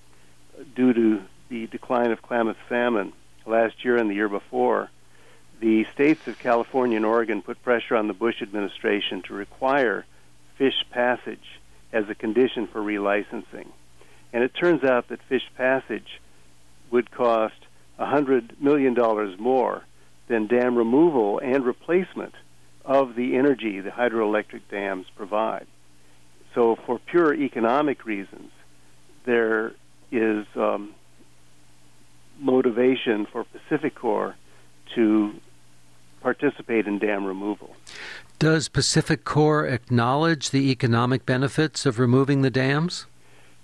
due 0.76 0.94
to 0.94 1.22
the 1.50 1.68
decline 1.68 2.12
of 2.12 2.22
Klamath 2.22 2.58
salmon 2.70 3.14
last 3.46 3.84
year 3.84 3.98
and 3.98 4.10
the 4.10 4.16
year 4.16 4.30
before, 4.30 4.90
the 5.60 5.86
states 5.94 6.28
of 6.28 6.40
California 6.40 6.98
and 6.98 7.06
Oregon 7.06 7.42
put 7.42 7.62
pressure 7.62 7.96
on 7.96 8.08
the 8.08 8.14
Bush 8.14 8.42
administration 8.42 9.22
to 9.24 9.34
require 9.34 10.06
fish 10.58 10.86
passage 10.90 11.60
as 11.94 12.10
a 12.10 12.16
condition 12.16 12.68
for 12.68 12.82
relicensing. 12.82 13.68
And 14.34 14.44
it 14.44 14.54
turns 14.56 14.84
out 14.84 15.10
that 15.10 15.22
fish 15.24 15.48
passage 15.56 16.20
would 16.90 17.12
cost 17.12 17.56
$100 18.00 18.60
million 18.60 18.96
more 19.40 19.84
than 20.28 20.48
dam 20.48 20.76
removal 20.76 21.40
and 21.40 21.66
replacement 21.66 22.34
of 22.84 23.16
the 23.16 23.36
energy 23.36 23.80
the 23.80 23.92
hydroelectric 23.92 24.62
dams 24.70 25.06
provide. 25.16 25.68
So, 26.54 26.78
for 26.86 27.00
pure 27.00 27.34
economic 27.34 28.06
reasons, 28.06 28.52
there 29.26 29.74
is 30.12 30.46
um, 30.56 30.94
motivation 32.40 33.26
for 33.26 33.46
PacifiCorp 33.46 34.34
to 34.96 35.34
participate 36.22 36.88
in 36.88 37.00
dam 37.00 37.26
removal. 37.26 37.76
Does 38.40 38.70
PacifiCorp 38.70 39.72
acknowledge 39.72 40.50
the 40.50 40.72
economic 40.72 41.26
benefits 41.26 41.86
of 41.86 42.00
removing 42.00 42.42
the 42.42 42.50
dams? 42.50 43.06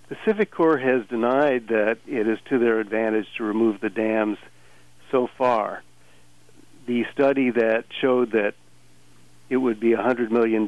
PacifiCorp 0.10 0.82
has 0.82 1.06
denied 1.08 1.68
that 1.68 1.98
it 2.08 2.28
is 2.28 2.40
to 2.50 2.58
their 2.58 2.80
advantage 2.80 3.28
to 3.38 3.44
remove 3.44 3.82
the 3.82 3.90
dams 3.90 4.38
so 5.12 5.28
far. 5.38 5.84
The 6.86 7.06
study 7.12 7.50
that 7.52 7.86
showed 8.00 8.32
that 8.32 8.54
it 9.50 9.58
would 9.58 9.80
be 9.80 9.92
$100 9.92 10.32
million 10.32 10.66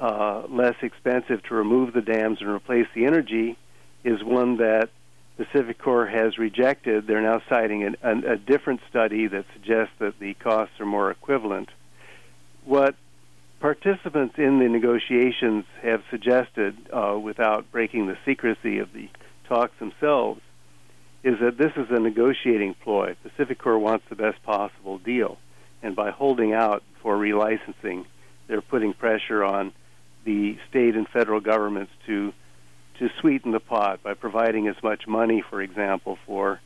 uh, 0.00 0.44
less 0.48 0.76
expensive 0.82 1.42
to 1.44 1.54
remove 1.54 1.92
the 1.92 2.00
dams 2.00 2.38
and 2.40 2.48
replace 2.50 2.86
the 2.94 3.04
energy 3.04 3.58
is 4.02 4.24
one 4.24 4.56
that 4.56 4.88
PacifiCorp 5.38 6.10
has 6.10 6.38
rejected. 6.38 7.06
They're 7.06 7.20
now 7.20 7.42
citing 7.48 7.84
an, 7.84 7.96
an, 8.02 8.24
a 8.24 8.36
different 8.36 8.80
study 8.88 9.26
that 9.26 9.44
suggests 9.52 9.92
that 9.98 10.18
the 10.18 10.34
costs 10.34 10.80
are 10.80 10.86
more 10.86 11.10
equivalent. 11.10 11.68
What 12.64 12.94
participants 13.60 14.36
in 14.38 14.58
the 14.58 14.68
negotiations 14.68 15.66
have 15.82 16.02
suggested, 16.10 16.76
uh, 16.90 17.18
without 17.22 17.70
breaking 17.70 18.06
the 18.06 18.16
secrecy 18.24 18.78
of 18.78 18.92
the 18.92 19.08
talks 19.48 19.78
themselves, 19.78 20.40
is 21.22 21.38
that 21.40 21.58
this 21.58 21.72
is 21.76 21.88
a 21.90 22.00
negotiating 22.00 22.74
ploy. 22.82 23.16
PacifiCorp 23.24 23.80
wants 23.80 24.06
the 24.08 24.16
best 24.16 24.42
possible 24.44 24.96
deal, 24.96 25.38
and 25.82 25.94
by 25.94 26.10
holding 26.10 26.54
out 26.54 26.82
for 27.02 27.16
relicensing, 27.16 28.06
they're 28.46 28.62
putting 28.62 28.94
pressure 28.94 29.44
on 29.44 29.72
the 30.24 30.58
state 30.68 30.96
and 30.96 31.08
federal 31.08 31.40
governments 31.40 31.92
to 32.06 32.32
to 32.98 33.08
sweeten 33.18 33.52
the 33.52 33.60
pot 33.60 34.02
by 34.02 34.12
providing 34.12 34.68
as 34.68 34.76
much 34.82 35.06
money, 35.06 35.42
for 35.48 35.62
example, 35.62 36.18
for 36.26 36.60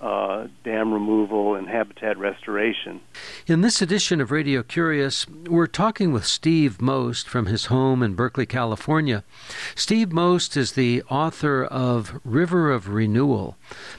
uh, 0.00 0.46
dam 0.62 0.92
removal 0.92 1.54
and 1.54 1.68
habitat 1.68 2.18
restoration. 2.18 3.00
In 3.46 3.62
this 3.62 3.82
edition 3.82 4.20
of 4.20 4.30
Radio 4.30 4.62
Curious, 4.62 5.26
we're 5.28 5.66
talking 5.66 6.12
with 6.12 6.24
Steve 6.24 6.80
Most 6.80 7.28
from 7.28 7.46
his 7.46 7.66
home 7.66 8.02
in 8.02 8.14
Berkeley, 8.14 8.46
California. 8.46 9.24
Steve 9.74 10.12
Most 10.12 10.56
is 10.56 10.72
the 10.72 11.02
author 11.04 11.64
of 11.64 12.20
River 12.24 12.70
of 12.70 12.90
Renewal 12.90 13.56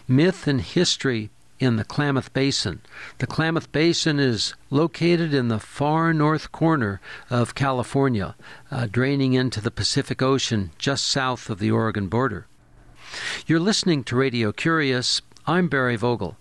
Myth 0.07 0.47
and 0.47 0.61
History 0.61 1.31
in 1.59 1.75
the 1.75 1.83
Klamath 1.83 2.33
Basin. 2.33 2.81
The 3.17 3.27
Klamath 3.27 3.71
Basin 3.71 4.19
is 4.19 4.53
located 4.69 5.33
in 5.33 5.47
the 5.47 5.59
far 5.59 6.13
north 6.13 6.51
corner 6.51 7.01
of 7.29 7.55
California, 7.55 8.35
uh, 8.69 8.87
draining 8.91 9.33
into 9.33 9.61
the 9.61 9.71
Pacific 9.71 10.21
Ocean 10.21 10.71
just 10.77 11.07
south 11.07 11.49
of 11.49 11.59
the 11.59 11.71
Oregon 11.71 12.07
border. 12.07 12.47
You're 13.45 13.59
listening 13.59 14.03
to 14.05 14.15
Radio 14.15 14.51
Curious. 14.51 15.21
I'm 15.45 15.67
Barry 15.67 15.95
Vogel. 15.95 16.37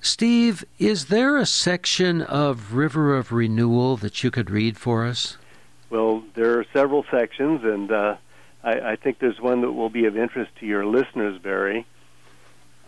Steve, 0.00 0.64
is 0.78 1.06
there 1.06 1.36
a 1.36 1.46
section 1.46 2.22
of 2.22 2.74
River 2.74 3.16
of 3.16 3.32
Renewal 3.32 3.96
that 3.98 4.22
you 4.22 4.30
could 4.30 4.50
read 4.50 4.76
for 4.76 5.04
us? 5.04 5.36
Well, 5.90 6.22
there 6.34 6.58
are 6.58 6.66
several 6.72 7.04
sections, 7.10 7.62
and 7.62 7.90
uh, 7.90 8.16
I, 8.62 8.92
I, 8.92 8.96
think 8.96 9.20
there's 9.20 9.40
one 9.40 9.60
that 9.60 9.72
will 9.72 9.90
be 9.90 10.06
of 10.06 10.16
interest 10.16 10.50
to 10.56 10.66
your 10.66 10.84
listeners, 10.84 11.38
Barry. 11.40 11.86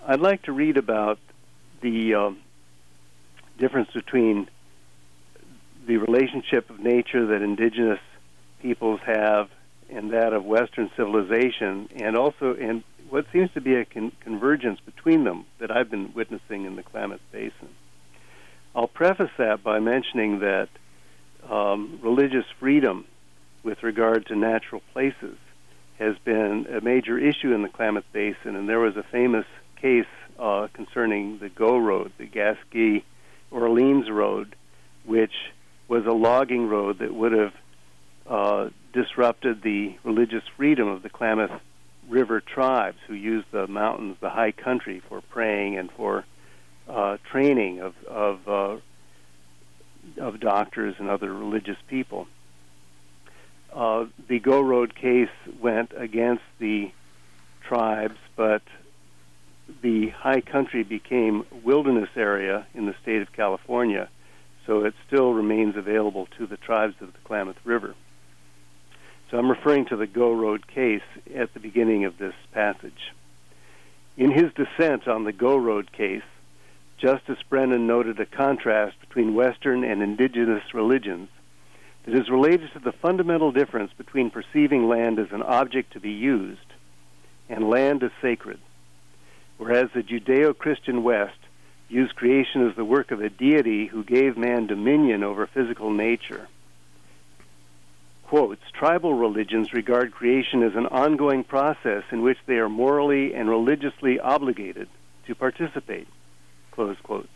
I'd 0.07 0.21
like 0.21 0.43
to 0.43 0.53
read 0.53 0.77
about 0.77 1.19
the 1.81 2.15
um, 2.15 2.39
difference 3.59 3.91
between 3.93 4.49
the 5.87 5.97
relationship 5.99 6.69
of 6.71 6.81
nature 6.81 7.27
that 7.27 7.43
indigenous 7.43 8.01
peoples 8.61 9.01
have 9.05 9.49
and 9.89 10.13
that 10.13 10.33
of 10.33 10.45
Western 10.45 10.91
civilization, 10.97 11.89
and 11.95 12.17
also 12.17 12.55
in 12.55 12.83
what 13.09 13.25
seems 13.33 13.51
to 13.53 13.61
be 13.61 13.75
a 13.75 13.85
con- 13.85 14.13
convergence 14.21 14.81
between 14.81 15.23
them 15.25 15.45
that 15.59 15.71
I've 15.71 15.91
been 15.91 16.13
witnessing 16.13 16.65
in 16.65 16.75
the 16.75 16.83
Klamath 16.83 17.21
Basin. 17.31 17.69
I'll 18.75 18.89
preface 18.89 19.31
that 19.39 19.63
by 19.63 19.79
mentioning 19.79 20.41
that 20.41 20.69
um, 21.49 22.01
religious 22.03 22.45
freedom 22.59 23.05
with 23.63 23.83
regard 23.83 24.27
to 24.27 24.37
natural 24.37 24.83
places 24.93 25.37
has 25.99 26.17
been 26.25 26.67
a 26.69 26.81
major 26.81 27.19
issue 27.19 27.53
in 27.55 27.63
the 27.63 27.69
Klamath 27.69 28.05
Basin, 28.13 28.57
and 28.57 28.69
there 28.69 28.81
was 28.81 28.97
a 28.97 29.03
famous 29.05 29.47
case 29.81 30.05
uh, 30.39 30.69
concerning 30.73 31.39
the 31.39 31.49
Go 31.49 31.79
Road, 31.79 32.13
the 32.19 32.27
Gasquet 32.27 33.05
Orleans 33.51 34.11
Road, 34.11 34.55
which 35.05 35.33
was 35.89 36.05
a 36.07 36.13
logging 36.13 36.69
road 36.69 36.99
that 36.99 37.15
would 37.15 37.33
have 37.33 37.53
uh, 38.27 38.69
disrupted 38.93 39.63
the 39.63 39.97
religious 40.05 40.43
freedom 40.57 40.89
of 40.89 41.03
the 41.03 41.09
Klamath 41.09 41.61
river 42.09 42.41
tribes 42.41 42.99
who 43.07 43.15
use 43.15 43.45
the 43.51 43.67
mountains, 43.67 44.17
the 44.21 44.31
high 44.31 44.53
country, 44.53 45.01
for 45.09 45.21
praying 45.21 45.77
and 45.77 45.91
for 45.93 46.25
uh, 46.89 47.17
training 47.31 47.81
of 47.81 47.95
of, 48.05 48.49
uh, 48.49 48.77
of 50.19 50.41
doctors 50.41 50.95
and 50.99 51.09
other 51.09 51.33
religious 51.33 51.79
people. 51.89 52.27
Uh, 53.73 54.07
the 54.29 54.39
Go 54.39 54.61
Road 54.61 54.95
case 54.95 55.29
went 55.61 55.93
against 55.97 56.45
the 56.59 56.91
tribes, 57.63 58.17
but 58.37 58.63
the 59.83 60.09
high 60.11 60.41
country 60.41 60.83
became 60.83 61.45
wilderness 61.65 62.11
area 62.17 62.67
in 62.75 62.87
the 62.87 62.95
state 63.03 63.23
of 63.23 63.33
California, 63.33 64.09
so 64.67 64.85
it 64.85 64.95
still 65.07 65.33
remains 65.33 65.77
available 65.77 66.29
to 66.39 66.47
the 66.47 66.57
tribes 66.57 66.95
of 67.01 67.13
the 67.13 67.19
Klamath 67.25 67.57
River. 67.65 67.95
So 69.31 69.39
I'm 69.39 69.51
referring 69.51 69.87
to 69.87 69.97
the 69.97 70.07
Go 70.07 70.33
Road 70.33 70.67
case 70.69 71.03
at 71.35 71.53
the 71.53 71.61
beginning 71.61 72.05
of 72.05 72.19
this 72.19 72.35
passage. 72.53 73.13
In 74.17 74.31
his 74.31 74.53
dissent 74.55 75.09
on 75.09 75.25
the 75.25 75.33
Go 75.33 75.57
Road 75.57 75.91
case, 75.93 76.23
Justice 76.99 77.43
Brennan 77.51 77.87
noted 77.87 78.19
a 78.21 78.27
contrast 78.27 78.99
between 79.01 79.35
Western 79.35 79.85
and 79.85 80.03
indigenous 80.03 80.73
religions 80.73 81.29
that 82.05 82.15
is 82.15 82.31
related 82.31 82.73
to 82.73 82.79
the 82.79 82.93
fundamental 82.93 83.53
difference 83.53 83.93
between 83.99 84.31
perceiving 84.31 84.89
land 84.89 85.19
as 85.19 85.33
an 85.33 85.43
object 85.43 85.93
to 85.93 86.01
be 86.01 86.13
used 86.13 86.61
and 87.49 87.69
land 87.69 88.03
as 88.03 88.13
sacred. 88.23 88.61
Whereas 89.59 89.89
the 89.95 90.03
Judeo 90.03 90.57
Christian 90.57 91.03
West 91.03 91.39
views 91.89 92.13
creation 92.13 92.69
as 92.69 92.77
the 92.77 92.85
work 92.85 93.11
of 93.11 93.21
a 93.21 93.31
deity 93.31 93.87
who 93.87 94.05
gave 94.05 94.37
man 94.37 94.67
dominion 94.67 95.23
over 95.23 95.47
physical 95.47 95.91
nature 95.91 96.49
quotes, 98.27 98.63
tribal 98.73 99.15
religions 99.15 99.73
regard 99.73 100.13
creation 100.13 100.63
as 100.63 100.75
an 100.75 100.87
ongoing 100.87 101.45
process 101.45 102.03
in 102.11 102.23
which 102.23 102.39
they 102.47 102.55
are 102.55 102.69
morally 102.69 103.35
and 103.35 103.49
religiously 103.49 104.19
obligated 104.19 104.89
to 105.27 105.35
participate, 105.35 106.09
close 106.73 106.97
quotes. 107.03 107.29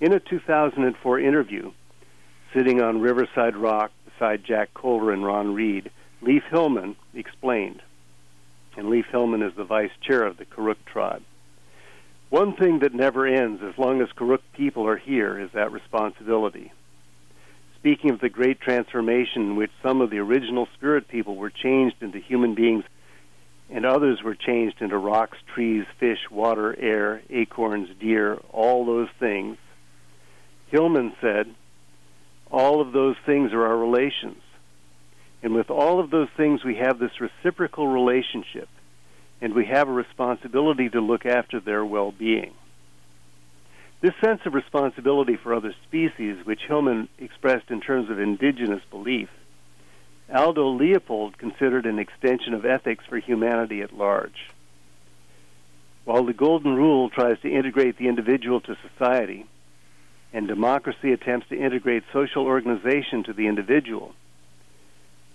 In 0.00 0.12
a 0.12 0.20
2004 0.20 1.20
interview, 1.20 1.72
sitting 2.52 2.82
on 2.82 3.00
Riverside 3.00 3.56
Rock 3.56 3.92
beside 4.04 4.44
Jack 4.44 4.74
Coulter 4.74 5.12
and 5.12 5.24
Ron 5.24 5.54
Reed, 5.54 5.90
Leaf 6.20 6.42
Hillman 6.50 6.96
explained, 7.14 7.80
and 8.76 8.90
Leaf 8.90 9.06
Hillman 9.10 9.42
is 9.42 9.54
the 9.56 9.64
vice 9.64 9.92
chair 10.02 10.24
of 10.24 10.36
the 10.36 10.44
Karuk 10.44 10.84
tribe. 10.84 11.22
One 12.30 12.56
thing 12.56 12.80
that 12.80 12.94
never 12.94 13.26
ends 13.26 13.62
as 13.62 13.78
long 13.78 14.00
as 14.00 14.08
Karuk 14.16 14.40
people 14.54 14.86
are 14.86 14.96
here 14.96 15.38
is 15.38 15.50
that 15.52 15.72
responsibility 15.72 16.72
speaking 17.84 18.08
of 18.08 18.20
the 18.20 18.30
great 18.30 18.58
transformation 18.62 19.42
in 19.42 19.56
which 19.56 19.70
some 19.82 20.00
of 20.00 20.08
the 20.08 20.16
original 20.16 20.66
spirit 20.72 21.06
people 21.06 21.36
were 21.36 21.50
changed 21.50 21.96
into 22.00 22.18
human 22.18 22.54
beings 22.54 22.82
and 23.68 23.84
others 23.84 24.22
were 24.22 24.34
changed 24.34 24.80
into 24.80 24.96
rocks, 24.96 25.36
trees, 25.54 25.84
fish, 26.00 26.30
water, 26.30 26.74
air, 26.80 27.20
acorns, 27.28 27.90
deer, 28.00 28.38
all 28.52 28.86
those 28.86 29.10
things, 29.20 29.58
Hillman 30.68 31.12
said, 31.20 31.54
all 32.50 32.80
of 32.80 32.92
those 32.92 33.16
things 33.26 33.52
are 33.52 33.66
our 33.66 33.76
relations. 33.76 34.40
And 35.42 35.54
with 35.54 35.68
all 35.68 36.00
of 36.00 36.08
those 36.08 36.28
things, 36.38 36.64
we 36.64 36.76
have 36.76 36.98
this 36.98 37.20
reciprocal 37.20 37.86
relationship, 37.86 38.70
and 39.40 39.54
we 39.54 39.66
have 39.66 39.88
a 39.88 39.92
responsibility 39.92 40.88
to 40.88 41.00
look 41.00 41.26
after 41.26 41.60
their 41.60 41.84
well 41.84 42.12
being. 42.12 42.52
This 44.00 44.14
sense 44.22 44.40
of 44.44 44.54
responsibility 44.54 45.36
for 45.36 45.54
other 45.54 45.74
species, 45.86 46.44
which 46.44 46.60
Hillman 46.68 47.08
expressed 47.18 47.70
in 47.70 47.80
terms 47.80 48.10
of 48.10 48.18
indigenous 48.18 48.82
belief, 48.90 49.30
Aldo 50.32 50.68
Leopold 50.68 51.38
considered 51.38 51.86
an 51.86 51.98
extension 51.98 52.54
of 52.54 52.64
ethics 52.64 53.04
for 53.08 53.18
humanity 53.18 53.80
at 53.80 53.96
large. 53.96 54.50
While 56.04 56.24
the 56.24 56.32
Golden 56.34 56.74
Rule 56.74 57.08
tries 57.08 57.40
to 57.40 57.50
integrate 57.50 57.96
the 57.96 58.08
individual 58.08 58.60
to 58.62 58.76
society, 58.90 59.46
and 60.34 60.48
democracy 60.48 61.12
attempts 61.12 61.48
to 61.48 61.58
integrate 61.58 62.02
social 62.12 62.44
organization 62.44 63.22
to 63.24 63.32
the 63.32 63.46
individual, 63.46 64.14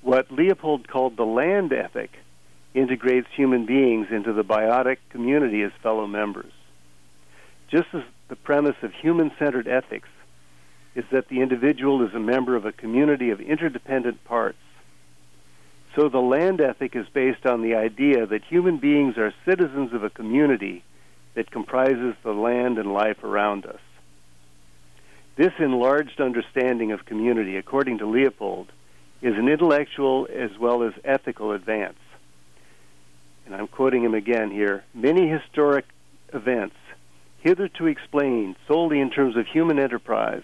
what 0.01 0.31
Leopold 0.31 0.87
called 0.87 1.17
the 1.17 1.25
land 1.25 1.73
ethic 1.73 2.11
integrates 2.73 3.27
human 3.35 3.65
beings 3.65 4.07
into 4.11 4.33
the 4.33 4.43
biotic 4.43 4.97
community 5.09 5.61
as 5.63 5.71
fellow 5.81 6.07
members. 6.07 6.51
Just 7.69 7.87
as 7.93 8.03
the 8.27 8.35
premise 8.35 8.75
of 8.81 8.93
human 8.93 9.31
centered 9.39 9.67
ethics 9.67 10.09
is 10.95 11.05
that 11.11 11.29
the 11.29 11.41
individual 11.41 12.05
is 12.05 12.13
a 12.13 12.19
member 12.19 12.55
of 12.55 12.65
a 12.65 12.71
community 12.71 13.29
of 13.29 13.39
interdependent 13.39 14.23
parts. 14.23 14.57
So 15.95 16.09
the 16.09 16.19
land 16.19 16.61
ethic 16.61 16.95
is 16.95 17.07
based 17.13 17.45
on 17.45 17.61
the 17.61 17.75
idea 17.75 18.25
that 18.25 18.43
human 18.43 18.77
beings 18.77 19.17
are 19.17 19.33
citizens 19.45 19.93
of 19.93 20.03
a 20.03 20.09
community 20.09 20.83
that 21.35 21.51
comprises 21.51 22.15
the 22.23 22.33
land 22.33 22.77
and 22.77 22.93
life 22.93 23.23
around 23.23 23.65
us. 23.65 23.79
This 25.35 25.53
enlarged 25.57 26.19
understanding 26.19 26.91
of 26.91 27.05
community, 27.05 27.55
according 27.55 27.99
to 27.99 28.05
Leopold, 28.05 28.71
is 29.21 29.35
an 29.35 29.47
intellectual 29.47 30.27
as 30.33 30.51
well 30.59 30.83
as 30.83 30.93
ethical 31.03 31.51
advance. 31.51 31.97
And 33.49 33.57
I'm 33.57 33.67
quoting 33.67 34.03
him 34.03 34.13
again 34.13 34.51
here. 34.51 34.83
Many 34.93 35.27
historic 35.27 35.85
events 36.31 36.75
hitherto 37.41 37.87
explained 37.87 38.55
solely 38.67 38.99
in 38.99 39.09
terms 39.09 39.35
of 39.35 39.47
human 39.47 39.79
enterprise, 39.79 40.43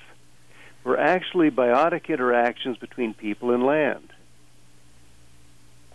were 0.83 0.99
actually 0.99 1.51
biotic 1.51 2.07
interactions 2.09 2.77
between 2.77 3.13
people 3.13 3.51
and 3.51 3.63
land. 3.63 4.11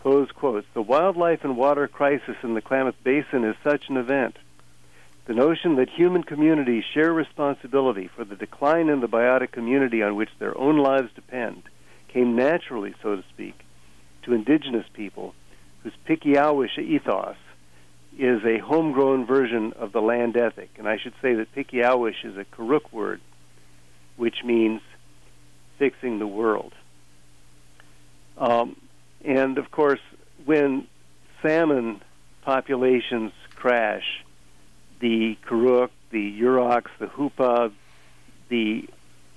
Close 0.02 0.30
quotes. 0.30 0.66
The 0.74 0.82
wildlife 0.82 1.44
and 1.44 1.56
water 1.56 1.86
crisis 1.86 2.36
in 2.42 2.54
the 2.54 2.62
Klamath 2.62 3.02
Basin 3.04 3.44
is 3.44 3.56
such 3.62 3.88
an 3.88 3.96
event. 3.96 4.36
The 5.26 5.34
notion 5.34 5.76
that 5.76 5.90
human 5.90 6.24
communities 6.24 6.84
share 6.92 7.12
responsibility 7.12 8.08
for 8.08 8.24
the 8.24 8.34
decline 8.34 8.88
in 8.88 9.00
the 9.00 9.08
biotic 9.08 9.52
community 9.52 10.02
on 10.02 10.16
which 10.16 10.30
their 10.38 10.56
own 10.58 10.78
lives 10.78 11.10
depend 11.14 11.62
came 12.08 12.34
naturally, 12.34 12.94
so 13.02 13.16
to 13.16 13.24
speak, 13.30 13.64
to 14.22 14.34
indigenous 14.34 14.86
people 14.92 15.34
whose 15.82 15.92
Pikiawish 16.06 16.78
ethos 16.78 17.36
is 18.18 18.44
a 18.44 18.58
homegrown 18.58 19.24
version 19.24 19.72
of 19.74 19.92
the 19.92 20.02
land 20.02 20.36
ethic. 20.36 20.70
And 20.78 20.88
I 20.88 20.98
should 20.98 21.14
say 21.22 21.34
that 21.34 21.54
Pikiawish 21.54 22.24
is 22.24 22.36
a 22.36 22.44
Karuk 22.44 22.92
word, 22.92 23.20
which 24.16 24.44
means 24.44 24.82
fixing 25.78 26.18
the 26.18 26.26
world. 26.26 26.72
Um, 28.36 28.76
and 29.24 29.58
of 29.58 29.70
course, 29.70 30.00
when 30.44 30.86
salmon 31.42 32.02
populations 32.42 33.32
crash, 33.54 34.24
the 35.00 35.38
Karuk, 35.46 35.90
the 36.10 36.40
Yurok, 36.40 36.86
the 36.98 37.06
Hupa, 37.06 37.72
the 38.48 38.88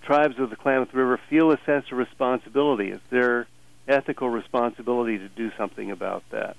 tribes 0.02 0.40
of 0.40 0.50
the 0.50 0.56
Klamath 0.56 0.94
River 0.94 1.20
feel 1.30 1.52
a 1.52 1.60
sense 1.66 1.86
of 1.92 1.98
responsibility. 1.98 2.90
It's 2.90 3.04
their 3.10 3.48
ethical 3.88 4.30
responsibility 4.30 5.18
to 5.18 5.30
do 5.30 5.52
something 5.58 5.92
about 5.92 6.24
that. 6.32 6.56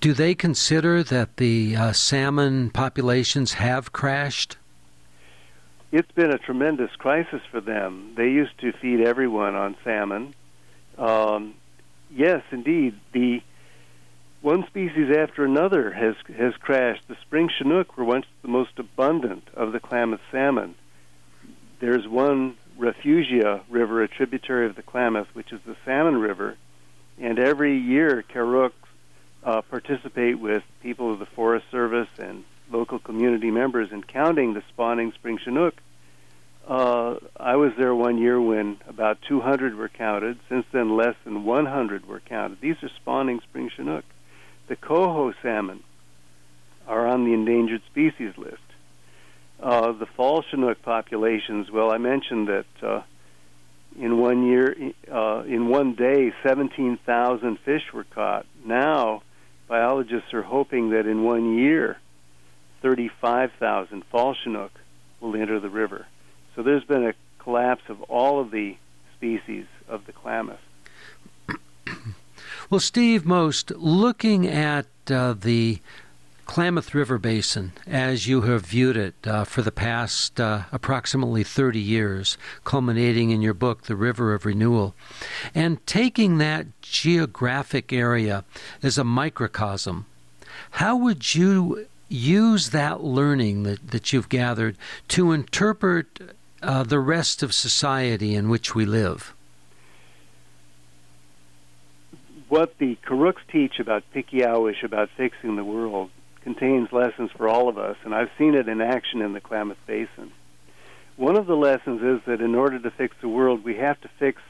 Do 0.00 0.12
they 0.12 0.34
consider 0.34 1.02
that 1.02 1.38
the 1.38 1.74
uh, 1.74 1.92
salmon 1.92 2.70
populations 2.70 3.54
have 3.54 3.92
crashed? 3.92 4.56
It's 5.90 6.10
been 6.12 6.30
a 6.30 6.38
tremendous 6.38 6.94
crisis 6.96 7.42
for 7.50 7.60
them. 7.60 8.12
They 8.16 8.30
used 8.30 8.58
to 8.60 8.72
feed 8.72 9.00
everyone 9.00 9.54
on 9.56 9.76
salmon. 9.84 10.34
Um, 10.96 11.54
yes, 12.10 12.42
indeed, 12.50 12.94
the 13.12 13.42
one 14.40 14.66
species 14.66 15.14
after 15.16 15.44
another 15.44 15.90
has 15.92 16.14
has 16.36 16.54
crashed. 16.56 17.08
The 17.08 17.16
spring 17.22 17.50
chinook 17.56 17.96
were 17.96 18.04
once 18.04 18.26
the 18.42 18.48
most 18.48 18.78
abundant 18.78 19.48
of 19.54 19.72
the 19.72 19.80
Klamath 19.80 20.20
salmon. 20.30 20.74
There's 21.80 22.06
one 22.06 22.56
Refugia 22.82 23.62
River, 23.70 24.02
a 24.02 24.08
tributary 24.08 24.66
of 24.66 24.74
the 24.74 24.82
Klamath, 24.82 25.28
which 25.34 25.52
is 25.52 25.60
the 25.64 25.76
Salmon 25.84 26.16
River, 26.16 26.56
and 27.16 27.38
every 27.38 27.78
year 27.78 28.24
Karuk 28.28 28.72
uh, 29.44 29.62
participate 29.62 30.40
with 30.40 30.64
people 30.82 31.12
of 31.12 31.20
the 31.20 31.26
Forest 31.26 31.66
Service 31.70 32.08
and 32.18 32.42
local 32.72 32.98
community 32.98 33.52
members 33.52 33.92
in 33.92 34.02
counting 34.02 34.54
the 34.54 34.64
spawning 34.68 35.12
spring 35.12 35.38
chinook. 35.38 35.74
Uh, 36.66 37.16
I 37.38 37.54
was 37.54 37.72
there 37.78 37.94
one 37.94 38.18
year 38.18 38.40
when 38.40 38.78
about 38.88 39.18
200 39.28 39.76
were 39.76 39.88
counted. 39.88 40.40
Since 40.48 40.66
then, 40.72 40.96
less 40.96 41.14
than 41.22 41.44
100 41.44 42.06
were 42.06 42.20
counted. 42.20 42.60
These 42.60 42.82
are 42.82 42.90
spawning 43.00 43.40
spring 43.42 43.70
chinook. 43.76 44.04
The 44.66 44.76
coho 44.76 45.32
salmon 45.40 45.84
are 46.88 47.06
on 47.06 47.24
the 47.24 47.32
endangered 47.32 47.82
species 47.86 48.36
list. 48.36 48.61
Uh, 49.62 49.92
the 49.92 50.06
fall 50.06 50.42
chinook 50.42 50.82
populations, 50.82 51.70
well, 51.70 51.92
I 51.92 51.98
mentioned 51.98 52.48
that 52.48 52.66
uh, 52.82 53.02
in 53.96 54.18
one 54.18 54.44
year, 54.44 54.76
uh, 55.10 55.44
in 55.46 55.68
one 55.68 55.94
day, 55.94 56.32
17,000 56.42 57.58
fish 57.60 57.92
were 57.92 58.02
caught. 58.02 58.44
Now, 58.64 59.22
biologists 59.68 60.34
are 60.34 60.42
hoping 60.42 60.90
that 60.90 61.06
in 61.06 61.22
one 61.22 61.56
year, 61.56 61.98
35,000 62.82 64.04
fall 64.10 64.34
chinook 64.34 64.72
will 65.20 65.36
enter 65.36 65.60
the 65.60 65.70
river. 65.70 66.06
So 66.56 66.64
there's 66.64 66.84
been 66.84 67.06
a 67.06 67.14
collapse 67.38 67.84
of 67.88 68.02
all 68.02 68.40
of 68.40 68.50
the 68.50 68.76
species 69.16 69.66
of 69.88 70.06
the 70.06 70.12
Klamath. 70.12 70.58
Well, 72.68 72.80
Steve 72.80 73.26
Most, 73.26 73.70
looking 73.72 74.46
at 74.46 74.86
uh, 75.10 75.34
the 75.34 75.80
Klamath 76.52 76.94
River 76.94 77.16
Basin 77.16 77.72
as 77.86 78.26
you 78.26 78.42
have 78.42 78.66
viewed 78.66 78.94
it 78.94 79.14
uh, 79.24 79.42
for 79.42 79.62
the 79.62 79.72
past 79.72 80.38
uh, 80.38 80.64
approximately 80.70 81.42
30 81.42 81.78
years, 81.78 82.36
culminating 82.62 83.30
in 83.30 83.40
your 83.40 83.54
book, 83.54 83.84
The 83.84 83.96
River 83.96 84.34
of 84.34 84.44
Renewal, 84.44 84.94
and 85.54 85.78
taking 85.86 86.36
that 86.36 86.66
geographic 86.82 87.90
area 87.90 88.44
as 88.82 88.98
a 88.98 89.02
microcosm, 89.02 90.04
how 90.72 90.94
would 90.94 91.34
you 91.34 91.86
use 92.10 92.68
that 92.68 93.02
learning 93.02 93.62
that, 93.62 93.88
that 93.88 94.12
you've 94.12 94.28
gathered 94.28 94.76
to 95.08 95.32
interpret 95.32 96.36
uh, 96.62 96.82
the 96.82 97.00
rest 97.00 97.42
of 97.42 97.54
society 97.54 98.34
in 98.34 98.50
which 98.50 98.74
we 98.74 98.84
live? 98.84 99.32
What 102.50 102.76
the 102.76 102.98
Karuks 103.06 103.40
teach 103.50 103.78
about 103.78 104.02
Pikiawish, 104.14 104.84
about 104.84 105.08
fixing 105.16 105.56
the 105.56 105.64
world, 105.64 106.10
contains 106.42 106.92
lessons 106.92 107.30
for 107.36 107.48
all 107.48 107.68
of 107.68 107.78
us, 107.78 107.96
and 108.04 108.14
I've 108.14 108.30
seen 108.38 108.54
it 108.54 108.68
in 108.68 108.80
action 108.80 109.22
in 109.22 109.32
the 109.32 109.40
Klamath 109.40 109.78
Basin. 109.86 110.32
One 111.16 111.36
of 111.36 111.46
the 111.46 111.56
lessons 111.56 112.02
is 112.02 112.20
that 112.26 112.40
in 112.40 112.54
order 112.54 112.78
to 112.78 112.90
fix 112.90 113.14
the 113.20 113.28
world, 113.28 113.64
we 113.64 113.76
have 113.76 114.00
to 114.00 114.10
fix 114.18 114.40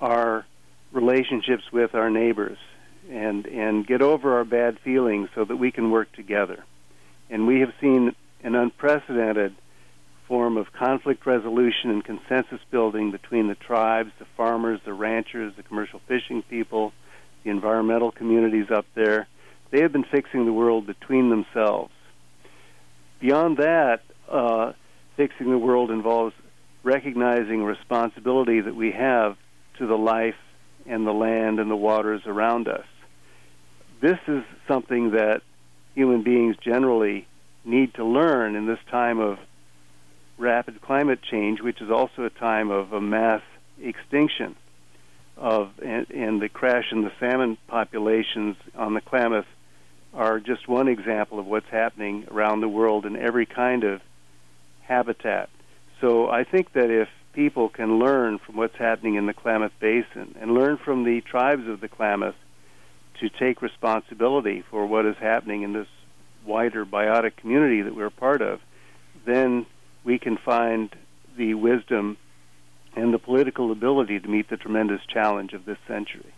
our 0.00 0.44
relationships 0.92 1.64
with 1.72 1.94
our 1.94 2.10
neighbors 2.10 2.58
and 3.10 3.46
and 3.46 3.86
get 3.86 4.02
over 4.02 4.36
our 4.36 4.44
bad 4.44 4.78
feelings 4.80 5.28
so 5.34 5.44
that 5.44 5.56
we 5.56 5.70
can 5.70 5.90
work 5.90 6.10
together. 6.12 6.64
And 7.30 7.46
we 7.46 7.60
have 7.60 7.72
seen 7.80 8.14
an 8.42 8.54
unprecedented 8.54 9.54
form 10.26 10.56
of 10.56 10.72
conflict 10.72 11.24
resolution 11.24 11.90
and 11.90 12.04
consensus 12.04 12.60
building 12.70 13.10
between 13.12 13.48
the 13.48 13.54
tribes, 13.54 14.10
the 14.18 14.26
farmers, 14.36 14.80
the 14.84 14.92
ranchers, 14.92 15.52
the 15.56 15.62
commercial 15.62 16.00
fishing 16.08 16.42
people, 16.42 16.92
the 17.44 17.50
environmental 17.50 18.10
communities 18.10 18.70
up 18.70 18.86
there. 18.94 19.28
They 19.70 19.80
have 19.82 19.92
been 19.92 20.04
fixing 20.04 20.44
the 20.44 20.52
world 20.52 20.86
between 20.86 21.30
themselves. 21.30 21.92
Beyond 23.20 23.58
that, 23.58 24.00
uh, 24.28 24.72
fixing 25.16 25.50
the 25.50 25.58
world 25.58 25.90
involves 25.90 26.34
recognizing 26.82 27.64
responsibility 27.64 28.60
that 28.60 28.76
we 28.76 28.92
have 28.92 29.36
to 29.78 29.86
the 29.86 29.98
life 29.98 30.36
and 30.86 31.06
the 31.06 31.12
land 31.12 31.58
and 31.58 31.70
the 31.70 31.76
waters 31.76 32.22
around 32.26 32.68
us. 32.68 32.84
This 34.00 34.18
is 34.28 34.44
something 34.68 35.12
that 35.12 35.42
human 35.94 36.22
beings 36.22 36.56
generally 36.60 37.26
need 37.64 37.94
to 37.94 38.04
learn 38.04 38.54
in 38.54 38.66
this 38.66 38.78
time 38.90 39.18
of 39.18 39.38
rapid 40.38 40.80
climate 40.80 41.20
change, 41.22 41.60
which 41.60 41.80
is 41.80 41.90
also 41.90 42.24
a 42.24 42.30
time 42.30 42.70
of 42.70 42.92
a 42.92 43.00
mass 43.00 43.42
extinction 43.82 44.54
of 45.36 45.70
and, 45.84 46.10
and 46.10 46.40
the 46.40 46.48
crash 46.48 46.92
in 46.92 47.02
the 47.02 47.12
salmon 47.20 47.58
populations 47.66 48.56
on 48.74 48.94
the 48.94 49.00
Klamath 49.00 49.46
are 50.16 50.40
just 50.40 50.66
one 50.66 50.88
example 50.88 51.38
of 51.38 51.46
what's 51.46 51.68
happening 51.68 52.26
around 52.30 52.60
the 52.60 52.68
world 52.68 53.04
in 53.04 53.16
every 53.16 53.44
kind 53.44 53.84
of 53.84 54.00
habitat. 54.80 55.50
So 56.00 56.28
I 56.28 56.42
think 56.42 56.72
that 56.72 56.90
if 56.90 57.08
people 57.34 57.68
can 57.68 57.98
learn 57.98 58.38
from 58.38 58.56
what's 58.56 58.76
happening 58.76 59.16
in 59.16 59.26
the 59.26 59.34
Klamath 59.34 59.72
Basin 59.78 60.34
and 60.40 60.54
learn 60.54 60.78
from 60.78 61.04
the 61.04 61.20
tribes 61.20 61.68
of 61.68 61.80
the 61.80 61.88
Klamath 61.88 62.34
to 63.20 63.28
take 63.28 63.60
responsibility 63.60 64.64
for 64.70 64.86
what 64.86 65.04
is 65.04 65.16
happening 65.18 65.62
in 65.62 65.74
this 65.74 65.88
wider 66.46 66.86
biotic 66.86 67.36
community 67.36 67.82
that 67.82 67.94
we're 67.94 68.06
a 68.06 68.10
part 68.10 68.40
of, 68.40 68.60
then 69.26 69.66
we 70.02 70.18
can 70.18 70.38
find 70.38 70.94
the 71.36 71.52
wisdom 71.54 72.16
and 72.94 73.12
the 73.12 73.18
political 73.18 73.70
ability 73.70 74.18
to 74.18 74.28
meet 74.28 74.48
the 74.48 74.56
tremendous 74.56 75.00
challenge 75.06 75.52
of 75.52 75.66
this 75.66 75.78
century. 75.86 76.32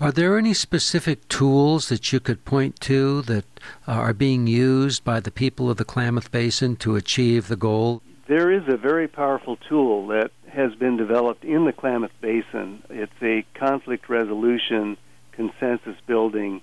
Are 0.00 0.12
there 0.12 0.38
any 0.38 0.54
specific 0.54 1.28
tools 1.28 1.88
that 1.88 2.12
you 2.12 2.20
could 2.20 2.44
point 2.44 2.80
to 2.80 3.22
that 3.22 3.44
are 3.86 4.12
being 4.12 4.46
used 4.46 5.04
by 5.04 5.20
the 5.20 5.30
people 5.30 5.70
of 5.70 5.76
the 5.76 5.84
Klamath 5.84 6.30
Basin 6.30 6.76
to 6.76 6.96
achieve 6.96 7.48
the 7.48 7.56
goal? 7.56 8.02
There 8.26 8.50
is 8.50 8.62
a 8.68 8.76
very 8.76 9.08
powerful 9.08 9.56
tool 9.68 10.06
that 10.08 10.32
has 10.48 10.74
been 10.74 10.96
developed 10.96 11.44
in 11.44 11.64
the 11.64 11.72
Klamath 11.72 12.12
Basin. 12.20 12.82
It's 12.90 13.12
a 13.22 13.44
conflict 13.54 14.08
resolution, 14.08 14.96
consensus 15.32 15.96
building 16.06 16.62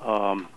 um, 0.00 0.48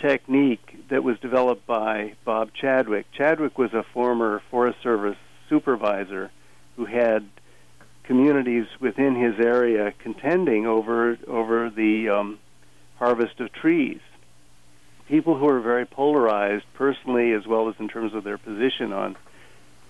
technique 0.00 0.88
that 0.88 1.04
was 1.04 1.18
developed 1.20 1.66
by 1.66 2.14
Bob 2.24 2.50
Chadwick. 2.52 3.06
Chadwick 3.12 3.56
was 3.56 3.72
a 3.72 3.84
former 3.94 4.42
Forest 4.50 4.82
Service 4.82 5.16
supervisor 5.48 6.30
who 6.76 6.84
had 6.84 7.28
communities 8.04 8.66
within 8.80 9.14
his 9.14 9.38
area 9.38 9.92
contending 9.98 10.66
over 10.66 11.18
over 11.26 11.70
the 11.70 12.08
um, 12.08 12.38
harvest 12.98 13.40
of 13.40 13.52
trees. 13.52 14.00
People 15.08 15.36
who 15.36 15.48
are 15.48 15.60
very 15.60 15.86
polarized 15.86 16.64
personally 16.74 17.32
as 17.32 17.46
well 17.46 17.68
as 17.68 17.74
in 17.78 17.88
terms 17.88 18.14
of 18.14 18.24
their 18.24 18.38
position 18.38 18.92
on 18.92 19.16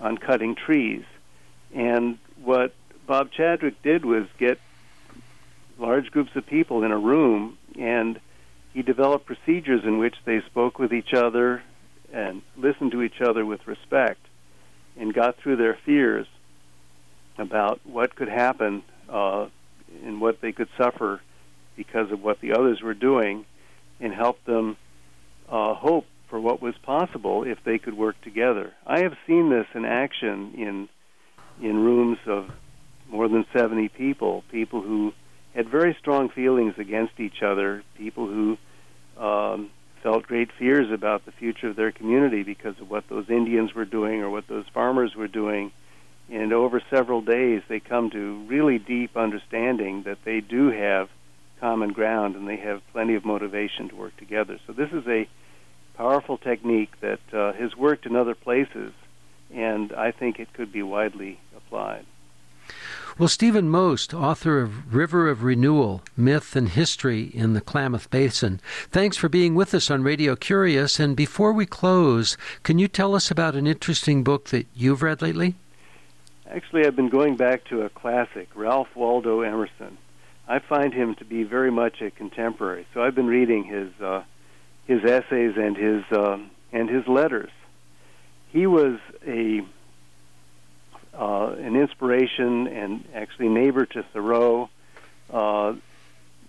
on 0.00 0.18
cutting 0.18 0.54
trees. 0.54 1.04
And 1.74 2.18
what 2.42 2.74
Bob 3.06 3.30
Chadwick 3.30 3.82
did 3.82 4.04
was 4.04 4.26
get 4.38 4.58
large 5.78 6.10
groups 6.10 6.34
of 6.36 6.46
people 6.46 6.84
in 6.84 6.92
a 6.92 6.98
room 6.98 7.56
and 7.78 8.20
he 8.74 8.82
developed 8.82 9.26
procedures 9.26 9.84
in 9.84 9.98
which 9.98 10.16
they 10.24 10.40
spoke 10.42 10.78
with 10.78 10.92
each 10.92 11.12
other 11.12 11.62
and 12.12 12.42
listened 12.56 12.92
to 12.92 13.02
each 13.02 13.20
other 13.20 13.44
with 13.44 13.66
respect 13.66 14.20
and 14.96 15.14
got 15.14 15.36
through 15.36 15.56
their 15.56 15.78
fears 15.84 16.26
about 17.38 17.80
what 17.84 18.14
could 18.14 18.28
happen 18.28 18.82
uh, 19.08 19.46
and 20.04 20.20
what 20.20 20.40
they 20.40 20.52
could 20.52 20.68
suffer 20.76 21.20
because 21.76 22.10
of 22.10 22.22
what 22.22 22.40
the 22.40 22.52
others 22.52 22.80
were 22.82 22.94
doing 22.94 23.44
and 24.00 24.12
help 24.12 24.44
them 24.44 24.76
uh, 25.48 25.74
hope 25.74 26.06
for 26.28 26.40
what 26.40 26.62
was 26.62 26.74
possible 26.82 27.44
if 27.44 27.58
they 27.64 27.78
could 27.78 27.94
work 27.94 28.20
together. 28.22 28.72
I 28.86 29.00
have 29.00 29.14
seen 29.26 29.50
this 29.50 29.66
in 29.74 29.84
action 29.84 30.54
in 30.56 30.88
in 31.60 31.76
rooms 31.76 32.18
of 32.26 32.50
more 33.10 33.28
than 33.28 33.44
70 33.54 33.88
people, 33.90 34.42
people 34.50 34.80
who 34.80 35.12
had 35.54 35.68
very 35.68 35.94
strong 36.00 36.30
feelings 36.30 36.74
against 36.78 37.20
each 37.20 37.42
other, 37.42 37.84
people 37.96 38.26
who 38.26 38.56
um, 39.18 39.70
felt 40.02 40.26
great 40.26 40.50
fears 40.58 40.90
about 40.90 41.24
the 41.26 41.32
future 41.32 41.68
of 41.68 41.76
their 41.76 41.92
community 41.92 42.42
because 42.42 42.74
of 42.80 42.90
what 42.90 43.04
those 43.08 43.28
Indians 43.28 43.74
were 43.74 43.84
doing 43.84 44.22
or 44.22 44.30
what 44.30 44.48
those 44.48 44.64
farmers 44.72 45.14
were 45.14 45.28
doing. 45.28 45.70
And 46.32 46.50
over 46.54 46.80
several 46.88 47.20
days, 47.20 47.60
they 47.68 47.78
come 47.78 48.08
to 48.10 48.42
really 48.46 48.78
deep 48.78 49.18
understanding 49.18 50.04
that 50.04 50.24
they 50.24 50.40
do 50.40 50.70
have 50.70 51.10
common 51.60 51.92
ground 51.92 52.36
and 52.36 52.48
they 52.48 52.56
have 52.56 52.80
plenty 52.90 53.16
of 53.16 53.24
motivation 53.26 53.90
to 53.90 53.96
work 53.96 54.16
together. 54.16 54.58
So 54.66 54.72
this 54.72 54.90
is 54.92 55.06
a 55.06 55.28
powerful 55.94 56.38
technique 56.38 56.98
that 57.00 57.20
uh, 57.34 57.52
has 57.52 57.76
worked 57.76 58.06
in 58.06 58.16
other 58.16 58.34
places, 58.34 58.94
and 59.52 59.92
I 59.92 60.10
think 60.10 60.40
it 60.40 60.54
could 60.54 60.72
be 60.72 60.82
widely 60.82 61.38
applied. 61.54 62.06
Well, 63.18 63.28
Stephen 63.28 63.68
Most, 63.68 64.14
author 64.14 64.60
of 64.62 64.94
River 64.94 65.28
of 65.28 65.42
Renewal 65.42 66.00
Myth 66.16 66.56
and 66.56 66.70
History 66.70 67.24
in 67.24 67.52
the 67.52 67.60
Klamath 67.60 68.08
Basin, 68.08 68.58
thanks 68.90 69.18
for 69.18 69.28
being 69.28 69.54
with 69.54 69.74
us 69.74 69.90
on 69.90 70.02
Radio 70.02 70.34
Curious. 70.34 70.98
And 70.98 71.14
before 71.14 71.52
we 71.52 71.66
close, 71.66 72.38
can 72.62 72.78
you 72.78 72.88
tell 72.88 73.14
us 73.14 73.30
about 73.30 73.54
an 73.54 73.66
interesting 73.66 74.24
book 74.24 74.46
that 74.46 74.66
you've 74.74 75.02
read 75.02 75.20
lately? 75.20 75.56
Actually, 76.54 76.84
I've 76.86 76.96
been 76.96 77.08
going 77.08 77.36
back 77.36 77.64
to 77.66 77.80
a 77.80 77.88
classic, 77.88 78.46
Ralph 78.54 78.94
Waldo 78.94 79.40
Emerson. 79.40 79.96
I 80.46 80.58
find 80.58 80.92
him 80.92 81.14
to 81.14 81.24
be 81.24 81.44
very 81.44 81.70
much 81.70 82.02
a 82.02 82.10
contemporary. 82.10 82.86
So 82.92 83.02
I've 83.02 83.14
been 83.14 83.26
reading 83.26 83.64
his 83.64 83.88
uh, 84.02 84.22
his 84.86 85.02
essays 85.02 85.54
and 85.56 85.74
his 85.74 86.04
uh, 86.12 86.38
and 86.70 86.90
his 86.90 87.08
letters. 87.08 87.50
He 88.50 88.66
was 88.66 88.98
a 89.26 89.62
uh, 91.14 91.54
an 91.58 91.74
inspiration 91.74 92.66
and 92.66 93.08
actually 93.14 93.48
neighbor 93.48 93.86
to 93.86 94.02
Thoreau. 94.12 94.68
Uh, 95.30 95.74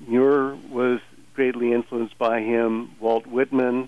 Muir 0.06 0.56
was 0.70 1.00
greatly 1.34 1.72
influenced 1.72 2.18
by 2.18 2.42
him, 2.42 2.92
Walt 3.00 3.26
Whitman, 3.26 3.88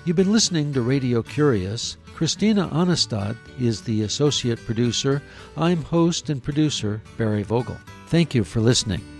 You've 0.05 0.17
been 0.17 0.33
listening 0.33 0.73
to 0.73 0.83
Radio 0.83 1.23
Curious. 1.23 1.97
Christina 2.15 2.69
Aanestad 2.69 3.37
is 3.61 3.83
the 3.83 4.03
associate 4.03 4.65
producer. 4.65 5.21
I'm 5.57 5.83
host 5.83 6.31
and 6.31 6.43
producer 6.43 7.03
Barry 7.17 7.43
Vogel. 7.43 7.77
Thank 8.09 8.35
you 8.35 8.45
for 8.45 8.61
listening. 8.61 9.12